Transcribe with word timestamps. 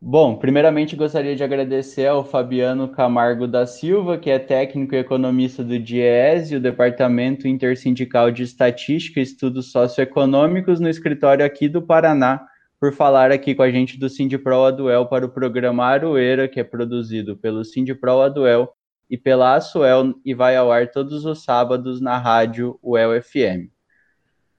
Bom, 0.00 0.36
primeiramente 0.36 0.94
gostaria 0.94 1.34
de 1.34 1.42
agradecer 1.42 2.06
ao 2.06 2.24
Fabiano 2.24 2.88
Camargo 2.88 3.48
da 3.48 3.66
Silva, 3.66 4.16
que 4.16 4.30
é 4.30 4.38
técnico 4.38 4.94
e 4.94 4.98
economista 4.98 5.64
do 5.64 5.76
DIES, 5.76 6.52
o 6.52 6.60
Departamento 6.60 7.48
Intersindical 7.48 8.30
de 8.30 8.44
Estatística 8.44 9.18
e 9.18 9.24
Estudos 9.24 9.72
Socioeconômicos, 9.72 10.78
no 10.78 10.88
escritório 10.88 11.44
aqui 11.44 11.68
do 11.68 11.82
Paraná, 11.82 12.40
por 12.80 12.92
falar 12.92 13.32
aqui 13.32 13.56
com 13.56 13.62
a 13.62 13.72
gente 13.72 13.98
do 13.98 14.08
Sindipro 14.08 14.62
Aduel 14.62 15.04
para 15.06 15.26
o 15.26 15.32
programa 15.32 15.84
Aroeira, 15.84 16.46
que 16.46 16.60
é 16.60 16.64
produzido 16.64 17.36
pelo 17.36 17.64
Sindipro 17.64 18.20
Aduel 18.20 18.72
e 19.10 19.18
pela 19.18 19.56
Asuel 19.56 20.14
e 20.24 20.32
vai 20.32 20.54
ao 20.54 20.70
ar 20.70 20.88
todos 20.92 21.24
os 21.24 21.42
sábados 21.42 22.00
na 22.00 22.18
rádio 22.18 22.78
UEL 22.80 23.20
FM. 23.20 23.77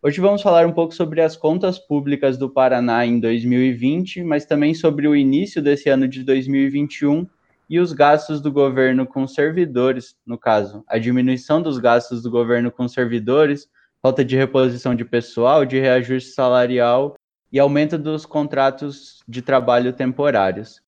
Hoje 0.02 0.22
vamos 0.22 0.42
falar 0.42 0.66
um 0.66 0.72
pouco 0.72 0.94
sobre 0.94 1.20
as 1.20 1.36
contas 1.36 1.78
públicas 1.78 2.38
do 2.38 2.50
Paraná 2.50 3.06
em 3.06 3.20
2020, 3.20 4.24
mas 4.24 4.46
também 4.46 4.74
sobre 4.74 5.10
o 5.10 5.14
início 5.14 5.62
desse 5.62 5.90
ano 5.90 6.08
de 6.08 6.24
2021 6.24 7.28
e 7.70 7.82
os 7.82 7.92
gastos 7.92 8.40
do 8.40 8.50
governo 8.50 9.06
com 9.06 9.28
servidores, 9.28 10.16
no 10.26 10.38
caso, 10.38 10.86
a 10.88 10.98
diminuição 10.98 11.62
dos 11.62 11.80
gastos 11.80 12.24
do 12.24 12.32
governo 12.32 12.72
com 12.72 12.88
servidores, 12.88 13.68
falta 14.02 14.24
de 14.24 14.38
reposição 14.38 14.96
de 14.96 15.04
pessoal, 15.04 15.66
de 15.66 15.78
reajuste 15.78 16.30
salarial 16.30 17.16
e 17.52 17.60
aumento 17.60 17.98
dos 17.98 18.26
contratos 18.26 19.22
de 19.28 19.42
trabalho 19.42 19.92
temporários. 19.92 20.82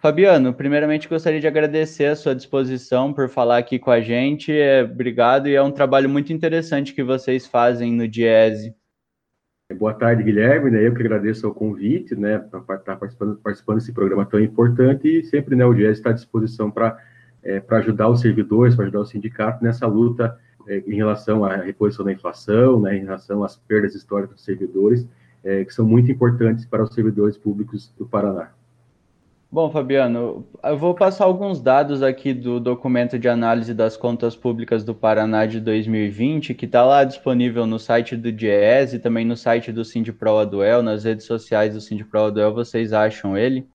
Fabiano, 0.00 0.52
primeiramente 0.52 1.08
gostaria 1.08 1.40
de 1.40 1.46
agradecer 1.46 2.06
a 2.06 2.16
sua 2.16 2.34
disposição 2.34 3.12
por 3.12 3.28
falar 3.28 3.58
aqui 3.58 3.78
com 3.78 3.90
a 3.90 4.00
gente. 4.00 4.52
É, 4.52 4.82
obrigado, 4.82 5.48
e 5.48 5.54
é 5.54 5.62
um 5.62 5.72
trabalho 5.72 6.08
muito 6.08 6.32
interessante 6.32 6.94
que 6.94 7.02
vocês 7.02 7.46
fazem 7.46 7.92
no 7.92 8.06
Diese. 8.06 8.74
Boa 9.74 9.94
tarde, 9.94 10.22
Guilherme. 10.22 10.70
Né? 10.70 10.86
Eu 10.86 10.94
que 10.94 11.00
agradeço 11.00 11.48
o 11.48 11.54
convite, 11.54 12.14
né, 12.14 12.38
para 12.38 12.76
estar 12.76 12.96
participando, 12.96 13.36
participando 13.42 13.78
desse 13.78 13.92
programa 13.92 14.24
tão 14.24 14.38
importante 14.38 15.08
e 15.08 15.24
sempre, 15.24 15.56
né, 15.56 15.64
o 15.64 15.74
Diese 15.74 15.92
está 15.92 16.10
à 16.10 16.12
disposição 16.12 16.70
para 16.70 16.96
é, 17.42 17.60
ajudar 17.68 18.08
os 18.08 18.20
servidores, 18.20 18.76
para 18.76 18.84
ajudar 18.84 19.00
o 19.00 19.06
sindicato 19.06 19.64
nessa 19.64 19.86
luta 19.86 20.38
é, 20.68 20.84
em 20.86 20.94
relação 20.94 21.44
à 21.44 21.56
reposição 21.56 22.04
da 22.04 22.12
inflação, 22.12 22.80
né, 22.80 22.96
em 22.96 23.04
relação 23.04 23.42
às 23.42 23.56
perdas 23.56 23.94
históricas 23.94 24.36
dos 24.36 24.44
servidores, 24.44 25.08
é, 25.42 25.64
que 25.64 25.72
são 25.72 25.86
muito 25.86 26.12
importantes 26.12 26.64
para 26.64 26.82
os 26.82 26.94
servidores 26.94 27.36
públicos 27.36 27.92
do 27.98 28.06
Paraná. 28.06 28.55
Bom, 29.48 29.70
Fabiano, 29.70 30.44
eu 30.62 30.76
vou 30.76 30.92
passar 30.92 31.24
alguns 31.24 31.60
dados 31.60 32.02
aqui 32.02 32.34
do 32.34 32.58
documento 32.58 33.16
de 33.16 33.28
análise 33.28 33.72
das 33.72 33.96
contas 33.96 34.34
públicas 34.34 34.82
do 34.84 34.92
Paraná 34.92 35.46
de 35.46 35.60
2020, 35.60 36.52
que 36.52 36.66
está 36.66 36.84
lá 36.84 37.04
disponível 37.04 37.64
no 37.64 37.78
site 37.78 38.16
do 38.16 38.32
DIES 38.32 38.94
e 38.94 38.98
também 38.98 39.24
no 39.24 39.36
site 39.36 39.70
do 39.70 39.84
Sindipro 39.84 40.36
Aduel, 40.36 40.82
nas 40.82 41.04
redes 41.04 41.26
sociais 41.26 41.74
do 41.74 41.80
Sindipro 41.80 42.24
Aduel, 42.24 42.52
vocês 42.52 42.92
acham 42.92 43.38
ele. 43.38 43.68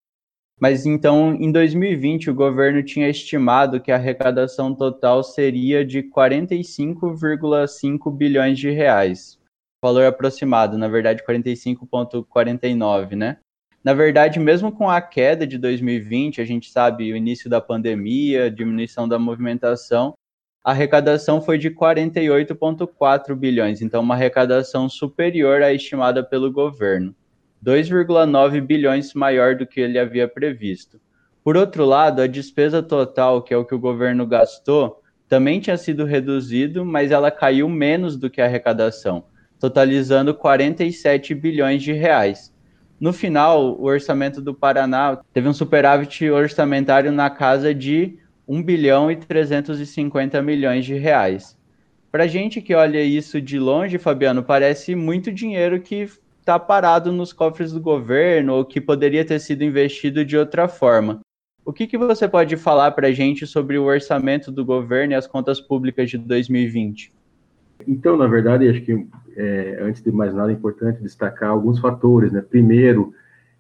Mas 0.60 0.86
então, 0.86 1.34
em 1.36 1.50
2020, 1.52 2.30
o 2.30 2.36
governo 2.36 2.84
tinha 2.84 3.10
estimado 3.10 3.82
que 3.82 3.94
a 3.94 3.96
arrecadação 3.96 4.76
total 4.76 5.24
seria 5.24 5.86
de 5.86 6.04
45,5 6.04 8.12
bilhões 8.16 8.60
de 8.60 8.70
reais. 8.70 9.40
Valor 9.82 10.06
aproximado, 10.06 10.78
na 10.78 10.90
verdade, 10.90 11.24
45,49, 11.26 13.16
né? 13.16 13.38
Na 13.84 13.94
verdade, 13.96 14.40
mesmo 14.40 14.72
com 14.72 14.90
a 14.90 15.02
queda 15.02 15.48
de 15.48 15.58
2020, 15.58 16.40
a 16.40 16.46
gente 16.46 16.70
sabe 16.70 17.12
o 17.12 17.16
início 17.16 17.50
da 17.50 17.60
pandemia, 17.60 18.52
diminuição 18.52 19.08
da 19.08 19.18
movimentação, 19.18 20.14
a 20.64 20.70
arrecadação 20.70 21.42
foi 21.42 21.58
de 21.58 21.72
48,4 21.72 23.36
bilhões, 23.36 23.82
então 23.82 24.02
uma 24.02 24.14
arrecadação 24.14 24.88
superior 24.88 25.64
à 25.64 25.74
estimada 25.74 26.24
pelo 26.24 26.52
governo, 26.52 27.16
2,9 27.66 28.62
bilhões 28.62 29.16
maior 29.16 29.56
do 29.56 29.66
que 29.66 29.82
ele 29.82 29.98
havia 29.98 30.28
previsto. 30.28 31.02
Por 31.44 31.58
outro 31.58 31.84
lado, 31.84 32.22
a 32.22 32.28
despesa 32.28 32.84
total, 32.84 33.42
que 33.42 33.52
é 33.52 33.58
o 33.58 33.66
que 33.66 33.74
o 33.74 33.80
governo 33.80 34.28
gastou, 34.28 35.02
também 35.28 35.60
tinha 35.60 35.78
sido 35.78 36.06
reduzido, 36.06 36.86
mas 36.86 37.10
ela 37.10 37.32
caiu 37.32 37.68
menos 37.68 38.16
do 38.16 38.30
que 38.30 38.40
a 38.40 38.46
arrecadação, 38.46 39.24
totalizando 39.60 40.36
47 40.36 41.34
bilhões 41.34 41.82
de 41.82 41.94
reais. 41.94 42.51
No 43.02 43.12
final, 43.12 43.76
o 43.80 43.86
orçamento 43.86 44.40
do 44.40 44.54
Paraná 44.54 45.20
teve 45.34 45.50
um 45.50 45.54
superávit 45.54 46.30
orçamentário 46.30 47.12
na 47.12 47.32
casa 47.32 47.74
de 47.74 48.20
1 48.48 48.62
bilhão 48.62 49.10
e 49.10 49.16
350 49.16 50.40
milhões 50.44 50.86
de 50.86 50.94
reais. 50.94 51.58
Para 52.12 52.28
gente 52.28 52.62
que 52.62 52.76
olha 52.76 53.02
isso 53.02 53.42
de 53.42 53.58
longe, 53.58 53.98
Fabiano, 53.98 54.44
parece 54.44 54.94
muito 54.94 55.32
dinheiro 55.32 55.82
que 55.82 56.08
está 56.42 56.60
parado 56.60 57.12
nos 57.12 57.34
cofres 57.34 57.72
do 57.72 57.82
governo 57.82 58.54
ou 58.54 58.64
que 58.64 58.80
poderia 58.80 59.26
ter 59.26 59.40
sido 59.40 59.64
investido 59.64 60.24
de 60.24 60.38
outra 60.38 60.68
forma. 60.68 61.22
O 61.66 61.74
que, 61.74 61.88
que 61.88 61.98
você 61.98 62.28
pode 62.28 62.56
falar 62.56 62.92
para 62.92 63.08
a 63.08 63.12
gente 63.12 63.48
sobre 63.48 63.80
o 63.80 63.86
orçamento 63.86 64.52
do 64.52 64.64
governo 64.64 65.14
e 65.14 65.16
as 65.16 65.26
contas 65.26 65.60
públicas 65.60 66.08
de 66.08 66.20
2020? 66.20 67.12
Então, 67.88 68.18
na 68.18 68.28
verdade, 68.28 68.68
acho 68.68 68.82
que 68.82 69.08
é, 69.36 69.80
antes 69.82 70.02
de 70.02 70.12
mais 70.12 70.34
nada 70.34 70.52
é 70.52 70.56
importante 70.56 71.02
destacar 71.02 71.50
alguns 71.50 71.80
fatores, 71.80 72.32
né? 72.32 72.42
Primeiro, 72.42 73.14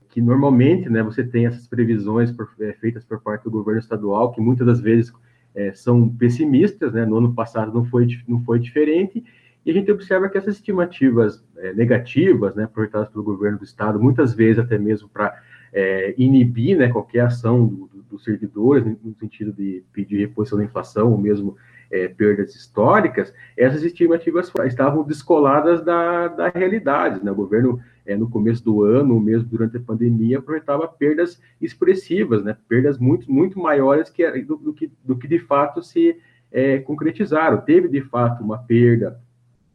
que 0.09 0.21
normalmente, 0.21 0.89
né, 0.89 1.01
você 1.01 1.23
tem 1.23 1.45
essas 1.45 1.67
previsões 1.67 2.31
por, 2.31 2.49
é, 2.59 2.73
feitas 2.73 3.03
por 3.03 3.21
parte 3.21 3.43
do 3.43 3.51
governo 3.51 3.79
estadual, 3.79 4.31
que 4.31 4.41
muitas 4.41 4.67
das 4.67 4.81
vezes 4.81 5.11
é, 5.55 5.73
são 5.73 6.09
pessimistas, 6.09 6.93
né? 6.93 7.05
No 7.05 7.17
ano 7.17 7.33
passado 7.33 7.73
não 7.73 7.85
foi, 7.85 8.07
não 8.27 8.41
foi 8.43 8.59
diferente, 8.59 9.23
e 9.65 9.69
a 9.69 9.73
gente 9.73 9.91
observa 9.91 10.27
que 10.27 10.37
essas 10.37 10.55
estimativas 10.55 11.43
é, 11.57 11.73
negativas, 11.73 12.55
né, 12.55 12.67
projetadas 12.67 13.09
pelo 13.09 13.23
governo 13.23 13.59
do 13.59 13.63
estado, 13.63 14.01
muitas 14.01 14.33
vezes 14.33 14.57
até 14.57 14.77
mesmo 14.77 15.07
para 15.07 15.39
é, 15.71 16.15
inibir, 16.17 16.77
né, 16.77 16.89
qualquer 16.89 17.21
ação 17.21 17.67
dos 17.67 17.89
do, 17.91 18.03
do 18.11 18.19
servidores, 18.19 18.83
no 18.83 19.15
sentido 19.19 19.53
de 19.53 19.83
pedir 19.93 20.17
reposição 20.17 20.57
da 20.57 20.65
inflação, 20.65 21.11
ou 21.11 21.17
mesmo 21.17 21.55
é, 21.91 22.07
perdas 22.07 22.55
históricas, 22.55 23.33
essas 23.57 23.83
estimativas 23.83 24.51
estavam 24.65 25.03
descoladas 25.03 25.83
da, 25.83 26.29
da 26.29 26.49
realidade. 26.49 27.23
Né? 27.23 27.31
O 27.31 27.35
governo, 27.35 27.79
é, 28.05 28.15
no 28.15 28.29
começo 28.29 28.63
do 28.63 28.83
ano, 28.83 29.19
mesmo 29.19 29.47
durante 29.49 29.77
a 29.77 29.81
pandemia, 29.81 30.41
projetava 30.41 30.87
perdas 30.87 31.39
expressivas, 31.61 32.43
né? 32.43 32.55
perdas 32.67 32.97
muito, 32.97 33.31
muito 33.31 33.59
maiores 33.59 34.09
que, 34.09 34.29
do, 34.41 34.55
do, 34.55 34.73
que, 34.73 34.91
do 35.03 35.17
que 35.17 35.27
de 35.27 35.39
fato 35.39 35.83
se 35.83 36.17
é, 36.51 36.79
concretizaram. 36.79 37.59
Teve, 37.59 37.89
de 37.89 38.01
fato, 38.01 38.41
uma 38.41 38.57
perda 38.57 39.19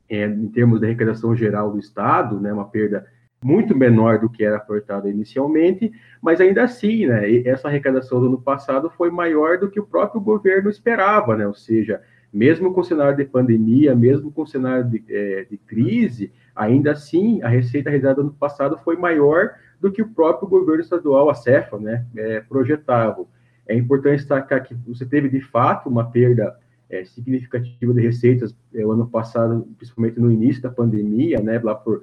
é, 0.09 0.25
em 0.25 0.49
termos 0.49 0.81
da 0.81 0.87
arrecadação 0.87 1.37
geral 1.37 1.71
do 1.71 1.79
Estado, 1.79 2.41
né? 2.41 2.53
uma 2.53 2.69
perda 2.69 3.07
muito 3.47 3.77
menor 3.77 4.19
do 4.19 4.29
que 4.29 4.45
era 4.45 4.59
projetado 4.59 5.09
inicialmente, 5.09 5.93
mas 6.21 6.41
ainda 6.41 6.65
assim, 6.65 7.07
né, 7.07 7.31
essa 7.45 7.69
arrecadação 7.69 8.19
do 8.19 8.27
ano 8.27 8.43
passado 8.43 8.91
foi 8.91 9.09
maior 9.09 9.57
do 9.57 9.71
que 9.71 9.79
o 9.79 9.87
próprio 9.87 10.21
governo 10.21 10.69
esperava, 10.69 11.37
né, 11.37 11.47
ou 11.47 11.55
seja, 11.55 12.03
mesmo 12.33 12.75
com 12.75 12.81
o 12.81 12.85
cenário 12.85 13.17
de 13.17 13.25
pandemia, 13.25 13.95
mesmo 13.95 14.33
com 14.33 14.43
o 14.43 14.47
cenário 14.47 14.91
de, 14.91 15.05
é, 15.09 15.47
de 15.49 15.57
crise, 15.59 16.33
ainda 16.57 16.91
assim, 16.91 17.41
a 17.41 17.49
receita 17.49 17.89
realizada 17.89 18.21
no 18.21 18.31
ano 18.31 18.37
passado 18.37 18.81
foi 18.83 18.97
maior 18.97 19.51
do 19.81 19.93
que 19.93 20.03
o 20.03 20.09
próprio 20.09 20.49
governo 20.49 20.83
estadual, 20.83 21.31
a 21.31 21.35
CEFA, 21.35 21.79
né, 21.79 22.05
é, 22.17 22.41
projetava. 22.41 23.25
É 23.69 23.77
importante 23.77 24.19
destacar 24.19 24.65
que 24.65 24.75
você 24.75 25.07
teve, 25.07 25.29
de 25.29 25.41
fato, 25.41 25.89
uma 25.89 26.11
perda 26.11 26.57
é, 26.91 27.05
significativa 27.05 27.95
de 27.95 28.01
receitas 28.01 28.57
é, 28.75 28.85
o 28.85 28.91
ano 28.91 29.07
passado, 29.07 29.69
principalmente 29.77 30.19
no 30.19 30.33
início 30.33 30.63
da 30.63 30.71
pandemia, 30.71 31.41
né, 31.41 31.61
lá 31.63 31.77
por 31.77 32.03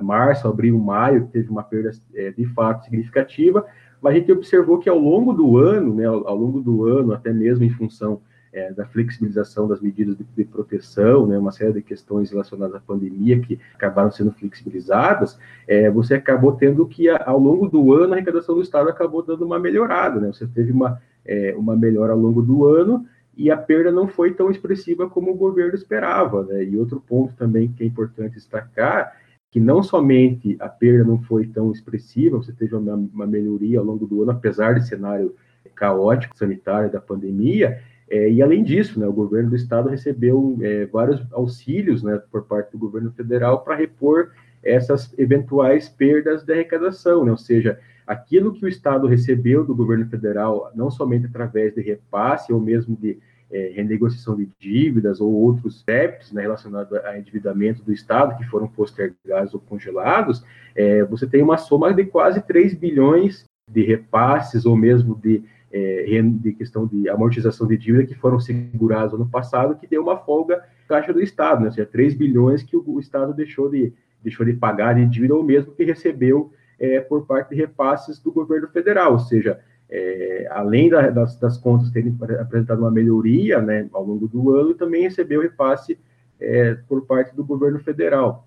março, 0.00 0.48
abril, 0.48 0.78
maio, 0.78 1.28
teve 1.32 1.50
uma 1.50 1.62
perda 1.62 1.90
é, 2.14 2.30
de 2.30 2.44
fato 2.46 2.84
significativa, 2.84 3.64
mas 4.00 4.14
a 4.14 4.18
gente 4.18 4.32
observou 4.32 4.78
que 4.78 4.88
ao 4.88 4.98
longo 4.98 5.32
do 5.32 5.58
ano, 5.58 5.94
né, 5.94 6.06
ao, 6.06 6.26
ao 6.26 6.36
longo 6.36 6.60
do 6.60 6.84
ano, 6.84 7.12
até 7.12 7.32
mesmo 7.32 7.64
em 7.64 7.70
função 7.70 8.20
é, 8.52 8.72
da 8.72 8.86
flexibilização 8.86 9.68
das 9.68 9.80
medidas 9.80 10.16
de, 10.16 10.24
de, 10.24 10.44
proteção, 10.44 11.26
né, 11.26 11.38
uma 11.38 11.52
série 11.52 11.72
de 11.74 11.82
questões 11.82 12.30
relacionadas 12.30 12.74
à 12.74 12.80
pandemia 12.80 13.38
que 13.40 13.58
acabaram 13.74 14.10
sendo 14.10 14.32
flexibilizadas, 14.32 15.38
é, 15.66 15.90
você 15.90 16.14
acabou 16.14 16.52
tendo 16.52 16.86
que, 16.86 17.08
ao 17.08 17.38
longo 17.38 17.68
do 17.68 17.92
ano, 17.92 18.12
a 18.12 18.16
arrecadação 18.16 18.54
do 18.54 18.62
Estado 18.62 18.88
acabou 18.88 19.22
dando 19.22 19.44
uma 19.44 19.58
melhorada, 19.58 20.20
né, 20.20 20.28
você 20.32 20.46
teve 20.46 20.72
uma, 20.72 21.00
é, 21.24 21.54
uma 21.56 21.76
melhora 21.76 22.12
ao 22.12 22.18
longo 22.18 22.42
do 22.42 22.66
ano, 22.66 23.06
e 23.36 23.50
a 23.52 23.56
perda 23.56 23.92
não 23.92 24.08
foi 24.08 24.32
tão 24.32 24.50
expressiva 24.50 25.08
como 25.08 25.30
o 25.30 25.36
governo 25.36 25.74
esperava, 25.74 26.42
né, 26.44 26.64
e 26.64 26.76
outro 26.76 27.00
ponto 27.00 27.34
também 27.34 27.70
que 27.70 27.84
é 27.84 27.86
importante 27.86 28.34
destacar 28.34 29.12
que 29.50 29.58
não 29.58 29.82
somente 29.82 30.56
a 30.60 30.68
perda 30.68 31.04
não 31.04 31.20
foi 31.22 31.46
tão 31.46 31.72
expressiva, 31.72 32.36
você 32.36 32.52
teve 32.52 32.74
uma, 32.74 32.94
uma 32.94 33.26
melhoria 33.26 33.78
ao 33.78 33.84
longo 33.84 34.06
do 34.06 34.22
ano, 34.22 34.32
apesar 34.32 34.74
do 34.74 34.82
cenário 34.82 35.34
caótico 35.74 36.36
sanitário 36.36 36.90
da 36.90 37.00
pandemia, 37.00 37.80
é, 38.10 38.30
e 38.30 38.42
além 38.42 38.64
disso, 38.64 38.98
né, 38.98 39.06
o 39.06 39.12
governo 39.12 39.50
do 39.50 39.56
estado 39.56 39.88
recebeu 39.88 40.58
é, 40.62 40.86
vários 40.86 41.22
auxílios 41.32 42.02
né, 42.02 42.20
por 42.30 42.44
parte 42.44 42.72
do 42.72 42.78
governo 42.78 43.12
federal 43.12 43.62
para 43.62 43.76
repor 43.76 44.30
essas 44.62 45.14
eventuais 45.18 45.88
perdas 45.88 46.42
de 46.42 46.52
arrecadação, 46.52 47.24
né, 47.24 47.30
ou 47.30 47.36
seja, 47.36 47.78
aquilo 48.06 48.52
que 48.54 48.64
o 48.64 48.68
estado 48.68 49.06
recebeu 49.06 49.64
do 49.64 49.74
governo 49.74 50.06
federal, 50.06 50.72
não 50.74 50.90
somente 50.90 51.26
através 51.26 51.74
de 51.74 51.82
repasse 51.82 52.52
ou 52.52 52.60
mesmo 52.60 52.96
de 52.96 53.18
é, 53.50 53.72
renegociação 53.74 54.36
de 54.36 54.48
dívidas 54.58 55.20
ou 55.20 55.32
outros 55.32 55.82
débitos 55.82 56.32
né, 56.32 56.42
relacionados 56.42 56.92
a 56.92 57.18
endividamento 57.18 57.82
do 57.82 57.92
Estado 57.92 58.36
que 58.36 58.44
foram 58.44 58.68
postergados 58.68 59.54
ou 59.54 59.60
congelados, 59.60 60.44
é, 60.74 61.02
você 61.04 61.26
tem 61.26 61.42
uma 61.42 61.56
soma 61.56 61.92
de 61.92 62.04
quase 62.04 62.40
3 62.42 62.74
bilhões 62.74 63.44
de 63.70 63.82
repasses 63.82 64.66
ou 64.66 64.76
mesmo 64.76 65.14
de, 65.14 65.42
é, 65.72 66.22
de 66.22 66.52
questão 66.52 66.86
de 66.86 67.08
amortização 67.08 67.66
de 67.66 67.76
dívida 67.76 68.06
que 68.06 68.14
foram 68.14 68.38
segurados 68.38 69.14
ano 69.14 69.28
passado, 69.28 69.76
que 69.76 69.86
deu 69.86 70.02
uma 70.02 70.18
folga 70.18 70.62
caixa 70.86 71.12
do 71.12 71.20
Estado, 71.20 71.60
né? 71.60 71.66
ou 71.66 71.72
seja, 71.72 71.86
3 71.86 72.14
bilhões 72.14 72.62
que 72.62 72.76
o, 72.76 72.84
o 72.86 73.00
Estado 73.00 73.32
deixou 73.34 73.70
de, 73.70 73.92
deixou 74.22 74.44
de 74.44 74.54
pagar 74.54 74.94
de 74.94 75.06
dívida 75.06 75.34
ou 75.34 75.42
mesmo 75.42 75.72
que 75.72 75.84
recebeu 75.84 76.52
é, 76.78 77.00
por 77.00 77.26
parte 77.26 77.50
de 77.50 77.56
repasses 77.56 78.18
do 78.18 78.30
governo 78.30 78.68
federal, 78.68 79.12
ou 79.12 79.18
seja, 79.18 79.58
é, 79.90 80.46
além 80.50 80.90
da, 80.90 81.08
das, 81.10 81.38
das, 81.38 81.56
contas 81.56 81.90
terem 81.90 82.16
apresentado 82.38 82.80
uma 82.80 82.90
melhoria 82.90 83.60
né, 83.60 83.88
ao 83.92 84.04
longo 84.04 84.28
do 84.28 84.54
ano, 84.54 84.74
também 84.74 85.02
recebeu 85.02 85.40
repasse 85.40 85.98
é, 86.38 86.74
por 86.86 87.06
parte 87.06 87.34
do 87.34 87.44
governo 87.44 87.78
federal. 87.78 88.46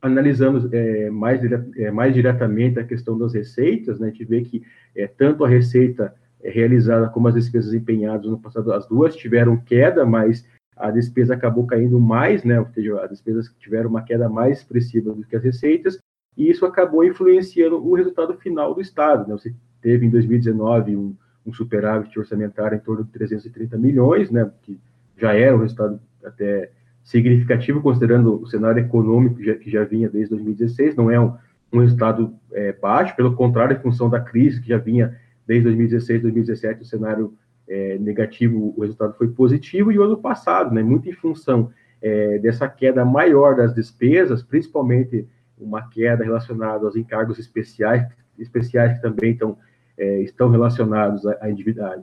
Analisando 0.00 0.68
é, 0.72 1.10
mais, 1.10 1.40
é, 1.76 1.90
mais 1.90 2.14
diretamente 2.14 2.78
a 2.78 2.84
questão 2.84 3.18
das 3.18 3.34
receitas, 3.34 3.98
né, 3.98 4.08
a 4.08 4.10
gente 4.10 4.24
vê 4.24 4.42
que 4.42 4.62
é, 4.94 5.06
tanto 5.06 5.44
a 5.44 5.48
receita 5.48 6.14
realizada 6.42 7.08
como 7.08 7.26
as 7.26 7.34
despesas 7.34 7.74
empenhadas 7.74 8.30
no 8.30 8.38
passado, 8.38 8.72
as 8.72 8.86
duas 8.86 9.16
tiveram 9.16 9.56
queda, 9.56 10.06
mas 10.06 10.46
a 10.76 10.90
despesa 10.90 11.34
acabou 11.34 11.66
caindo 11.66 11.98
mais, 11.98 12.44
né, 12.44 12.60
ou 12.60 12.66
seja, 12.66 13.00
as 13.00 13.10
despesas 13.10 13.52
tiveram 13.58 13.90
uma 13.90 14.02
queda 14.02 14.28
mais 14.28 14.58
expressiva 14.58 15.12
do 15.12 15.24
que 15.24 15.34
as 15.34 15.42
receitas, 15.42 15.98
e 16.36 16.50
isso 16.50 16.66
acabou 16.66 17.02
influenciando 17.02 17.84
o 17.84 17.94
resultado 17.94 18.34
final 18.34 18.74
do 18.74 18.80
Estado. 18.80 19.26
Né? 19.26 19.34
Você 19.34 19.54
teve 19.86 20.04
em 20.04 20.10
2019 20.10 20.96
um, 20.96 21.14
um 21.46 21.52
superávit 21.52 22.18
orçamentário 22.18 22.74
em 22.74 22.80
torno 22.80 23.04
de 23.04 23.10
330 23.12 23.78
milhões, 23.78 24.32
né, 24.32 24.50
que 24.62 24.80
já 25.16 25.32
era 25.32 25.54
um 25.54 25.60
resultado 25.60 26.00
até 26.24 26.70
significativo, 27.04 27.80
considerando 27.80 28.42
o 28.42 28.46
cenário 28.48 28.80
econômico 28.80 29.36
que 29.36 29.44
já, 29.44 29.54
que 29.54 29.70
já 29.70 29.84
vinha 29.84 30.08
desde 30.08 30.30
2016, 30.30 30.96
não 30.96 31.08
é 31.08 31.20
um, 31.20 31.34
um 31.72 31.78
resultado 31.78 32.34
é, 32.52 32.72
baixo, 32.72 33.14
pelo 33.14 33.36
contrário, 33.36 33.76
em 33.76 33.80
função 33.80 34.10
da 34.10 34.18
crise 34.18 34.60
que 34.60 34.68
já 34.70 34.76
vinha 34.76 35.16
desde 35.46 35.62
2016, 35.66 36.22
2017, 36.22 36.82
o 36.82 36.84
cenário 36.84 37.34
é, 37.68 37.96
negativo, 37.96 38.74
o 38.76 38.80
resultado 38.80 39.14
foi 39.16 39.28
positivo, 39.28 39.92
e 39.92 39.98
o 40.00 40.02
ano 40.02 40.16
passado, 40.16 40.74
né, 40.74 40.82
muito 40.82 41.08
em 41.08 41.12
função 41.12 41.70
é, 42.02 42.40
dessa 42.40 42.68
queda 42.68 43.04
maior 43.04 43.54
das 43.54 43.72
despesas, 43.72 44.42
principalmente 44.42 45.28
uma 45.56 45.88
queda 45.88 46.24
relacionada 46.24 46.84
aos 46.84 46.96
encargos 46.96 47.38
especiais, 47.38 48.04
especiais 48.36 48.94
que 48.94 49.02
também 49.02 49.30
estão, 49.30 49.56
é, 49.98 50.20
estão 50.22 50.48
relacionados 50.50 51.26
à, 51.26 51.38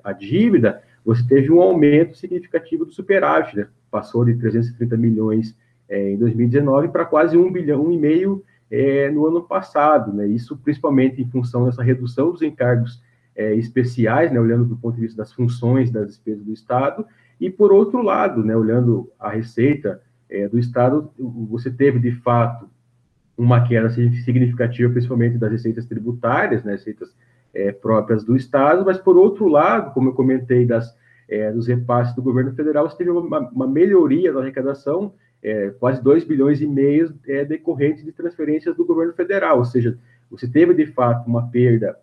à, 0.03 0.11
dívida, 0.11 0.81
você 1.05 1.25
teve 1.27 1.51
um 1.51 1.61
aumento 1.61 2.17
significativo 2.17 2.85
do 2.85 2.91
superávit, 2.91 3.57
né? 3.57 3.67
passou 3.91 4.25
de 4.25 4.35
330 4.35 4.97
milhões 4.97 5.55
é, 5.87 6.11
em 6.11 6.17
2019 6.17 6.87
para 6.89 7.05
quase 7.05 7.37
um 7.37 7.51
bilhão 7.51 7.91
e 7.91 7.97
meio 7.97 8.43
é, 8.71 9.09
no 9.11 9.27
ano 9.27 9.43
passado, 9.43 10.11
né? 10.11 10.25
Isso 10.25 10.57
principalmente 10.57 11.21
em 11.21 11.29
função 11.29 11.65
dessa 11.65 11.83
redução 11.83 12.31
dos 12.31 12.41
encargos 12.41 13.03
é, 13.35 13.53
especiais, 13.53 14.31
né? 14.31 14.39
Olhando 14.39 14.65
do 14.65 14.75
ponto 14.75 14.95
de 14.95 15.01
vista 15.01 15.17
das 15.17 15.31
funções 15.31 15.91
das 15.91 16.07
despesas 16.07 16.43
do 16.43 16.51
Estado 16.51 17.05
e 17.39 17.51
por 17.51 17.71
outro 17.71 18.01
lado, 18.01 18.43
né? 18.43 18.55
Olhando 18.55 19.11
a 19.19 19.29
receita 19.29 20.01
é, 20.27 20.47
do 20.47 20.57
Estado, 20.57 21.11
você 21.19 21.69
teve 21.69 21.99
de 21.99 22.11
fato 22.11 22.67
uma 23.37 23.67
queda 23.67 23.89
significativa, 23.89 24.91
principalmente 24.91 25.37
das 25.37 25.51
receitas 25.51 25.85
tributárias, 25.85 26.63
né, 26.63 26.73
receitas 26.73 27.15
é, 27.53 27.71
próprias 27.71 28.23
do 28.23 28.35
Estado, 28.35 28.83
mas, 28.85 28.97
por 28.97 29.17
outro 29.17 29.47
lado, 29.47 29.94
como 29.94 30.09
eu 30.09 30.13
comentei, 30.13 30.65
das, 30.65 30.95
é, 31.29 31.51
dos 31.51 31.67
repasses 31.67 32.15
do 32.15 32.21
governo 32.21 32.53
federal, 32.53 32.89
você 32.89 32.97
teve 32.97 33.11
uma, 33.11 33.39
uma 33.50 33.67
melhoria 33.67 34.33
da 34.33 34.39
arrecadação, 34.39 35.13
é, 35.41 35.69
quase 35.71 36.01
2 36.01 36.23
bilhões 36.23 36.61
e 36.61 36.67
meio 36.67 37.13
é, 37.27 37.45
decorrentes 37.45 38.03
de 38.03 38.11
transferências 38.11 38.75
do 38.75 38.85
governo 38.85 39.13
federal, 39.13 39.59
ou 39.59 39.65
seja, 39.65 39.97
você 40.31 40.47
teve, 40.47 40.73
de 40.73 40.88
fato, 40.88 41.27
uma 41.27 41.47
perda 41.50 41.97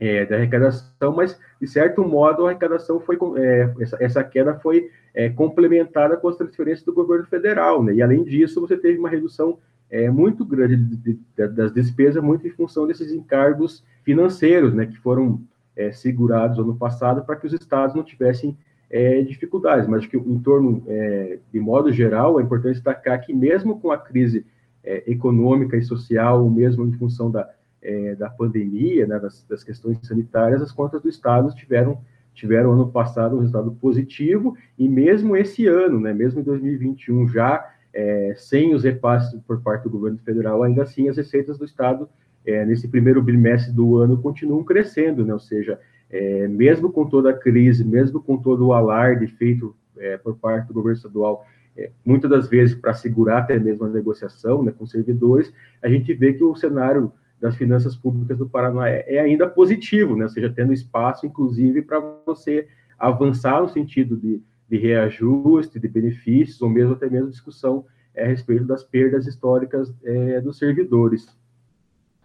é, 0.00 0.26
da 0.26 0.34
arrecadação, 0.34 1.14
mas, 1.14 1.38
de 1.60 1.66
certo 1.68 2.02
modo, 2.02 2.44
a 2.44 2.50
arrecadação 2.50 2.98
foi, 2.98 3.16
é, 3.36 3.72
essa, 3.78 3.96
essa, 4.00 4.24
queda 4.24 4.54
foi 4.54 4.90
é, 5.14 5.28
complementada 5.28 6.16
com 6.16 6.28
as 6.28 6.36
transferências 6.36 6.84
do 6.84 6.92
governo 6.92 7.24
federal, 7.26 7.84
né? 7.84 7.94
e, 7.94 8.02
além 8.02 8.24
disso, 8.24 8.60
você 8.60 8.76
teve 8.76 8.98
uma 8.98 9.08
redução 9.08 9.58
é, 9.88 10.10
muito 10.10 10.44
grande 10.44 10.76
de, 10.76 10.96
de, 11.36 11.48
das 11.48 11.72
despesas, 11.72 12.20
muito 12.20 12.46
em 12.48 12.50
função 12.50 12.86
desses 12.86 13.12
encargos 13.12 13.84
financeiros, 14.02 14.74
né, 14.74 14.86
que 14.86 14.98
foram 14.98 15.42
é, 15.76 15.92
segurados 15.92 16.58
ano 16.58 16.76
passado 16.76 17.24
para 17.24 17.36
que 17.36 17.46
os 17.46 17.52
estados 17.52 17.94
não 17.94 18.02
tivessem 18.02 18.56
é, 18.90 19.22
dificuldades. 19.22 19.88
Mas 19.88 20.06
que 20.06 20.16
em 20.16 20.38
torno, 20.40 20.82
é, 20.86 21.38
de 21.52 21.60
modo 21.60 21.92
geral, 21.92 22.38
é 22.38 22.42
importante 22.42 22.74
destacar 22.74 23.20
que 23.24 23.32
mesmo 23.32 23.80
com 23.80 23.90
a 23.90 23.98
crise 23.98 24.44
é, 24.84 25.10
econômica 25.10 25.76
e 25.76 25.82
social, 25.82 26.48
mesmo 26.50 26.86
em 26.86 26.92
função 26.92 27.30
da, 27.30 27.48
é, 27.80 28.14
da 28.14 28.28
pandemia, 28.28 29.06
né, 29.06 29.18
das, 29.18 29.44
das, 29.44 29.64
questões 29.64 29.98
sanitárias, 30.02 30.60
as 30.60 30.72
contas 30.72 31.00
do 31.02 31.08
estado 31.08 31.54
tiveram 31.54 32.00
tiveram 32.34 32.72
ano 32.72 32.90
passado 32.90 33.36
um 33.36 33.40
resultado 33.40 33.72
positivo 33.72 34.56
e 34.78 34.88
mesmo 34.88 35.36
esse 35.36 35.66
ano, 35.66 36.00
né, 36.00 36.14
mesmo 36.14 36.40
em 36.40 36.42
2021 36.42 37.28
já 37.28 37.70
é, 37.92 38.34
sem 38.38 38.74
os 38.74 38.84
repasses 38.84 39.38
por 39.46 39.60
parte 39.60 39.82
do 39.82 39.90
governo 39.90 40.18
federal, 40.18 40.62
ainda 40.62 40.82
assim 40.82 41.10
as 41.10 41.18
receitas 41.18 41.58
do 41.58 41.66
Estado, 41.66 42.08
é, 42.44 42.64
nesse 42.64 42.88
primeiro 42.88 43.22
bimestre 43.22 43.72
do 43.72 43.96
ano, 43.96 44.20
continuam 44.20 44.64
crescendo, 44.64 45.24
né? 45.24 45.32
ou 45.32 45.40
seja, 45.40 45.78
é, 46.10 46.46
mesmo 46.48 46.90
com 46.90 47.06
toda 47.06 47.30
a 47.30 47.36
crise, 47.36 47.84
mesmo 47.84 48.22
com 48.22 48.36
todo 48.36 48.66
o 48.66 48.72
alarde 48.72 49.26
feito 49.26 49.74
é, 49.98 50.16
por 50.16 50.36
parte 50.36 50.68
do 50.68 50.74
governo 50.74 50.96
estadual, 50.96 51.46
é, 51.76 51.90
muitas 52.04 52.30
das 52.30 52.48
vezes 52.48 52.74
para 52.74 52.92
segurar 52.92 53.38
até 53.38 53.58
mesmo 53.58 53.84
a 53.84 53.88
negociação 53.88 54.62
né, 54.62 54.72
com 54.76 54.86
servidores, 54.86 55.52
a 55.82 55.88
gente 55.88 56.12
vê 56.14 56.32
que 56.32 56.44
o 56.44 56.54
cenário 56.54 57.12
das 57.40 57.56
finanças 57.56 57.96
públicas 57.96 58.38
do 58.38 58.48
Paraná 58.48 58.88
é, 58.88 59.16
é 59.16 59.20
ainda 59.20 59.48
positivo, 59.48 60.16
né? 60.16 60.24
ou 60.24 60.30
seja, 60.30 60.52
tendo 60.54 60.72
espaço, 60.72 61.26
inclusive, 61.26 61.82
para 61.82 62.00
você 62.26 62.68
avançar 62.98 63.60
no 63.60 63.68
sentido 63.68 64.16
de 64.16 64.42
de 64.72 64.78
reajuste, 64.78 65.78
de 65.78 65.86
benefícios, 65.86 66.62
ou 66.62 66.70
mesmo 66.70 66.94
até 66.94 67.06
mesmo 67.06 67.28
discussão 67.28 67.84
é, 68.14 68.24
a 68.24 68.26
respeito 68.26 68.64
das 68.64 68.82
perdas 68.82 69.26
históricas 69.26 69.94
é, 70.02 70.40
dos 70.40 70.56
servidores. 70.56 71.28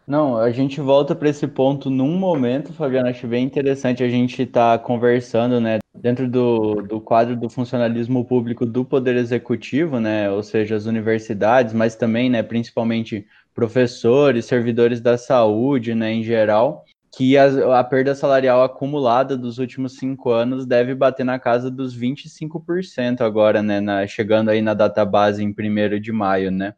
Não, 0.07 0.37
a 0.37 0.49
gente 0.51 0.79
volta 0.79 1.13
para 1.13 1.27
esse 1.27 1.45
ponto 1.45 1.89
num 1.89 2.17
momento, 2.17 2.71
Fabiano, 2.71 3.09
acho 3.09 3.27
bem 3.27 3.43
interessante 3.43 4.01
a 4.01 4.07
gente 4.07 4.41
estar 4.41 4.77
tá 4.77 4.81
conversando, 4.81 5.59
né, 5.59 5.79
dentro 5.93 6.29
do, 6.29 6.75
do 6.75 7.01
quadro 7.01 7.35
do 7.35 7.49
funcionalismo 7.49 8.23
público 8.23 8.65
do 8.65 8.85
Poder 8.85 9.17
Executivo, 9.17 9.99
né, 9.99 10.31
ou 10.31 10.41
seja, 10.41 10.77
as 10.77 10.85
universidades, 10.85 11.73
mas 11.73 11.93
também, 11.97 12.29
né, 12.29 12.41
principalmente 12.41 13.27
professores, 13.53 14.45
servidores 14.45 15.01
da 15.01 15.17
saúde, 15.17 15.93
né, 15.93 16.13
em 16.13 16.23
geral, 16.23 16.85
que 17.13 17.37
a, 17.37 17.79
a, 17.79 17.83
perda 17.83 18.15
salarial 18.15 18.63
acumulada 18.63 19.35
dos 19.35 19.57
últimos 19.57 19.97
cinco 19.97 20.29
anos 20.29 20.65
deve 20.65 20.95
bater 20.95 21.25
na 21.25 21.37
casa 21.37 21.69
dos 21.69 21.93
25% 21.97 23.21
agora, 23.21 23.63
né? 23.63 23.79
Na, 23.79 24.05
chegando 24.05 24.49
aí 24.49 24.61
na 24.61 24.75
data 24.75 25.03
base 25.03 25.43
em 25.43 25.49
1 25.51 25.99
de 25.99 26.11
maio, 26.11 26.51
né? 26.51 26.75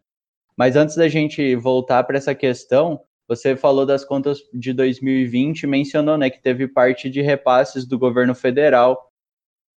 Mas 0.55 0.75
antes 0.77 0.95
da 0.95 1.09
gente 1.09 1.55
voltar 1.55 2.03
para 2.03 2.17
essa 2.17 2.33
questão, 2.33 3.01
você 3.29 3.55
falou 3.55 3.85
das 3.85 4.03
contas 4.03 4.39
de 4.51 4.73
2020 4.73 5.67
mencionou 5.67 6.17
né, 6.17 6.29
que 6.29 6.41
teve 6.41 6.67
parte 6.67 7.09
de 7.09 7.21
repasses 7.21 7.85
do 7.85 7.99
governo 7.99 8.33
federal 8.33 9.09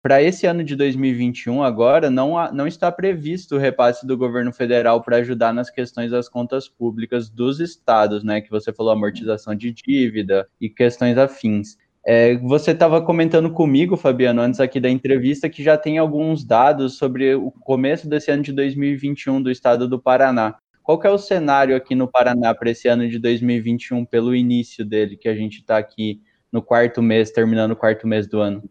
para 0.02 0.20
esse 0.20 0.46
ano 0.46 0.64
de 0.64 0.74
2021, 0.74 1.62
agora, 1.62 2.10
não, 2.10 2.36
há, 2.36 2.50
não 2.50 2.66
está 2.66 2.90
previsto 2.90 3.54
o 3.54 3.58
repasse 3.58 4.04
do 4.04 4.18
governo 4.18 4.52
federal 4.52 5.00
para 5.00 5.18
ajudar 5.18 5.54
nas 5.54 5.70
questões 5.70 6.10
das 6.10 6.28
contas 6.28 6.68
públicas 6.68 7.30
dos 7.30 7.60
estados, 7.60 8.24
né? 8.24 8.40
Que 8.40 8.50
você 8.50 8.72
falou 8.72 8.90
amortização 8.90 9.54
de 9.54 9.70
dívida 9.70 10.48
e 10.60 10.68
questões 10.68 11.16
afins. 11.16 11.76
É, 12.04 12.36
você 12.38 12.72
estava 12.72 13.00
comentando 13.00 13.48
comigo, 13.52 13.96
Fabiano, 13.96 14.42
antes 14.42 14.58
aqui 14.58 14.80
da 14.80 14.90
entrevista, 14.90 15.48
que 15.48 15.62
já 15.62 15.78
tem 15.78 15.98
alguns 15.98 16.44
dados 16.44 16.98
sobre 16.98 17.36
o 17.36 17.52
começo 17.52 18.08
desse 18.08 18.28
ano 18.32 18.42
de 18.42 18.52
2021 18.52 19.40
do 19.40 19.52
estado 19.52 19.86
do 19.88 20.00
Paraná. 20.00 20.56
Qual 20.82 20.98
que 20.98 21.06
é 21.06 21.10
o 21.10 21.18
cenário 21.18 21.76
aqui 21.76 21.94
no 21.94 22.08
Paraná 22.08 22.54
para 22.54 22.70
esse 22.70 22.88
ano 22.88 23.08
de 23.08 23.18
2021, 23.18 24.04
pelo 24.04 24.34
início 24.34 24.84
dele, 24.84 25.16
que 25.16 25.28
a 25.28 25.34
gente 25.34 25.58
está 25.58 25.78
aqui 25.78 26.20
no 26.50 26.60
quarto 26.60 27.00
mês, 27.00 27.30
terminando 27.30 27.70
o 27.70 27.76
quarto 27.76 28.06
mês 28.06 28.26
do 28.26 28.40
ano? 28.40 28.62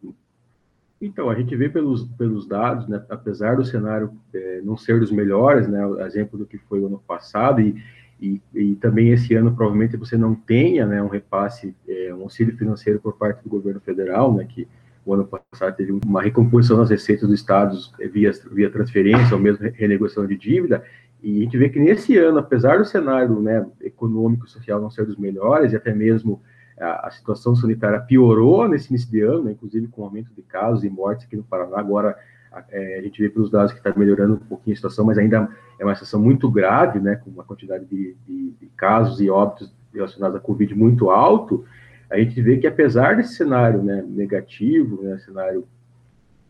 Então, 1.01 1.29
a 1.29 1.35
gente 1.35 1.55
vê 1.55 1.67
pelos, 1.67 2.03
pelos 2.03 2.47
dados, 2.47 2.87
né, 2.87 3.03
apesar 3.09 3.55
do 3.55 3.65
cenário 3.65 4.13
é, 4.33 4.61
não 4.63 4.77
ser 4.77 4.99
dos 4.99 5.11
melhores, 5.11 5.67
né, 5.67 5.79
exemplo 6.05 6.37
do 6.37 6.45
que 6.45 6.59
foi 6.59 6.79
o 6.79 6.85
ano 6.85 7.01
passado, 7.07 7.59
e, 7.59 7.81
e, 8.21 8.39
e 8.53 8.75
também 8.75 9.09
esse 9.09 9.33
ano 9.33 9.55
provavelmente 9.55 9.97
você 9.97 10.15
não 10.15 10.35
tenha 10.35 10.85
né, 10.85 11.01
um 11.01 11.07
repasse, 11.07 11.73
é, 11.87 12.13
um 12.13 12.21
auxílio 12.21 12.55
financeiro 12.55 12.99
por 12.99 13.17
parte 13.17 13.41
do 13.41 13.49
governo 13.49 13.79
federal, 13.79 14.31
né, 14.31 14.45
que 14.47 14.67
o 15.03 15.13
ano 15.15 15.25
passado 15.25 15.75
teve 15.75 15.91
uma 15.91 16.21
recomposição 16.21 16.77
das 16.77 16.91
receitas 16.91 17.27
dos 17.27 17.39
estados 17.39 17.91
é, 17.99 18.07
via, 18.07 18.31
via 18.51 18.69
transferência 18.69 19.35
ou 19.35 19.41
mesmo 19.41 19.67
renegociação 19.73 20.27
de 20.27 20.37
dívida, 20.37 20.83
e 21.21 21.39
a 21.39 21.43
gente 21.43 21.57
vê 21.57 21.69
que 21.69 21.79
nesse 21.79 22.17
ano, 22.17 22.39
apesar 22.39 22.79
do 22.79 22.85
cenário 22.85 23.39
né, 23.39 23.65
econômico 23.81 24.45
e 24.45 24.49
social 24.49 24.81
não 24.81 24.89
ser 24.89 25.05
dos 25.05 25.17
melhores, 25.17 25.71
e 25.71 25.75
até 25.75 25.93
mesmo 25.93 26.41
a, 26.79 27.07
a 27.07 27.11
situação 27.11 27.55
sanitária 27.55 27.99
piorou 27.99 28.67
nesse 28.67 28.89
início 28.89 29.09
de 29.09 29.21
ano, 29.21 29.43
né, 29.43 29.51
inclusive 29.51 29.87
com 29.87 30.03
aumento 30.03 30.33
de 30.33 30.41
casos 30.41 30.83
e 30.83 30.89
mortes 30.89 31.25
aqui 31.25 31.37
no 31.37 31.43
Paraná. 31.43 31.79
Agora, 31.79 32.17
a, 32.51 32.63
é, 32.69 32.99
a 32.99 33.01
gente 33.03 33.21
vê 33.21 33.29
pelos 33.29 33.51
dados 33.51 33.71
que 33.71 33.77
está 33.77 33.93
melhorando 33.97 34.33
um 34.33 34.37
pouquinho 34.37 34.73
a 34.73 34.77
situação, 34.77 35.05
mas 35.05 35.17
ainda 35.17 35.47
é 35.79 35.85
uma 35.85 35.93
situação 35.93 36.19
muito 36.19 36.49
grave, 36.49 36.99
né, 36.99 37.15
com 37.17 37.29
uma 37.29 37.43
quantidade 37.43 37.85
de, 37.85 38.15
de, 38.27 38.51
de 38.59 38.65
casos 38.75 39.21
e 39.21 39.29
óbitos 39.29 39.71
relacionados 39.93 40.37
à 40.37 40.39
Covid 40.39 40.73
muito 40.73 41.11
alto. 41.11 41.65
a 42.09 42.17
gente 42.17 42.41
vê 42.41 42.57
que 42.57 42.65
apesar 42.65 43.15
desse 43.15 43.35
cenário 43.35 43.83
né, 43.83 44.03
negativo, 44.07 45.03
né, 45.03 45.19
cenário 45.19 45.67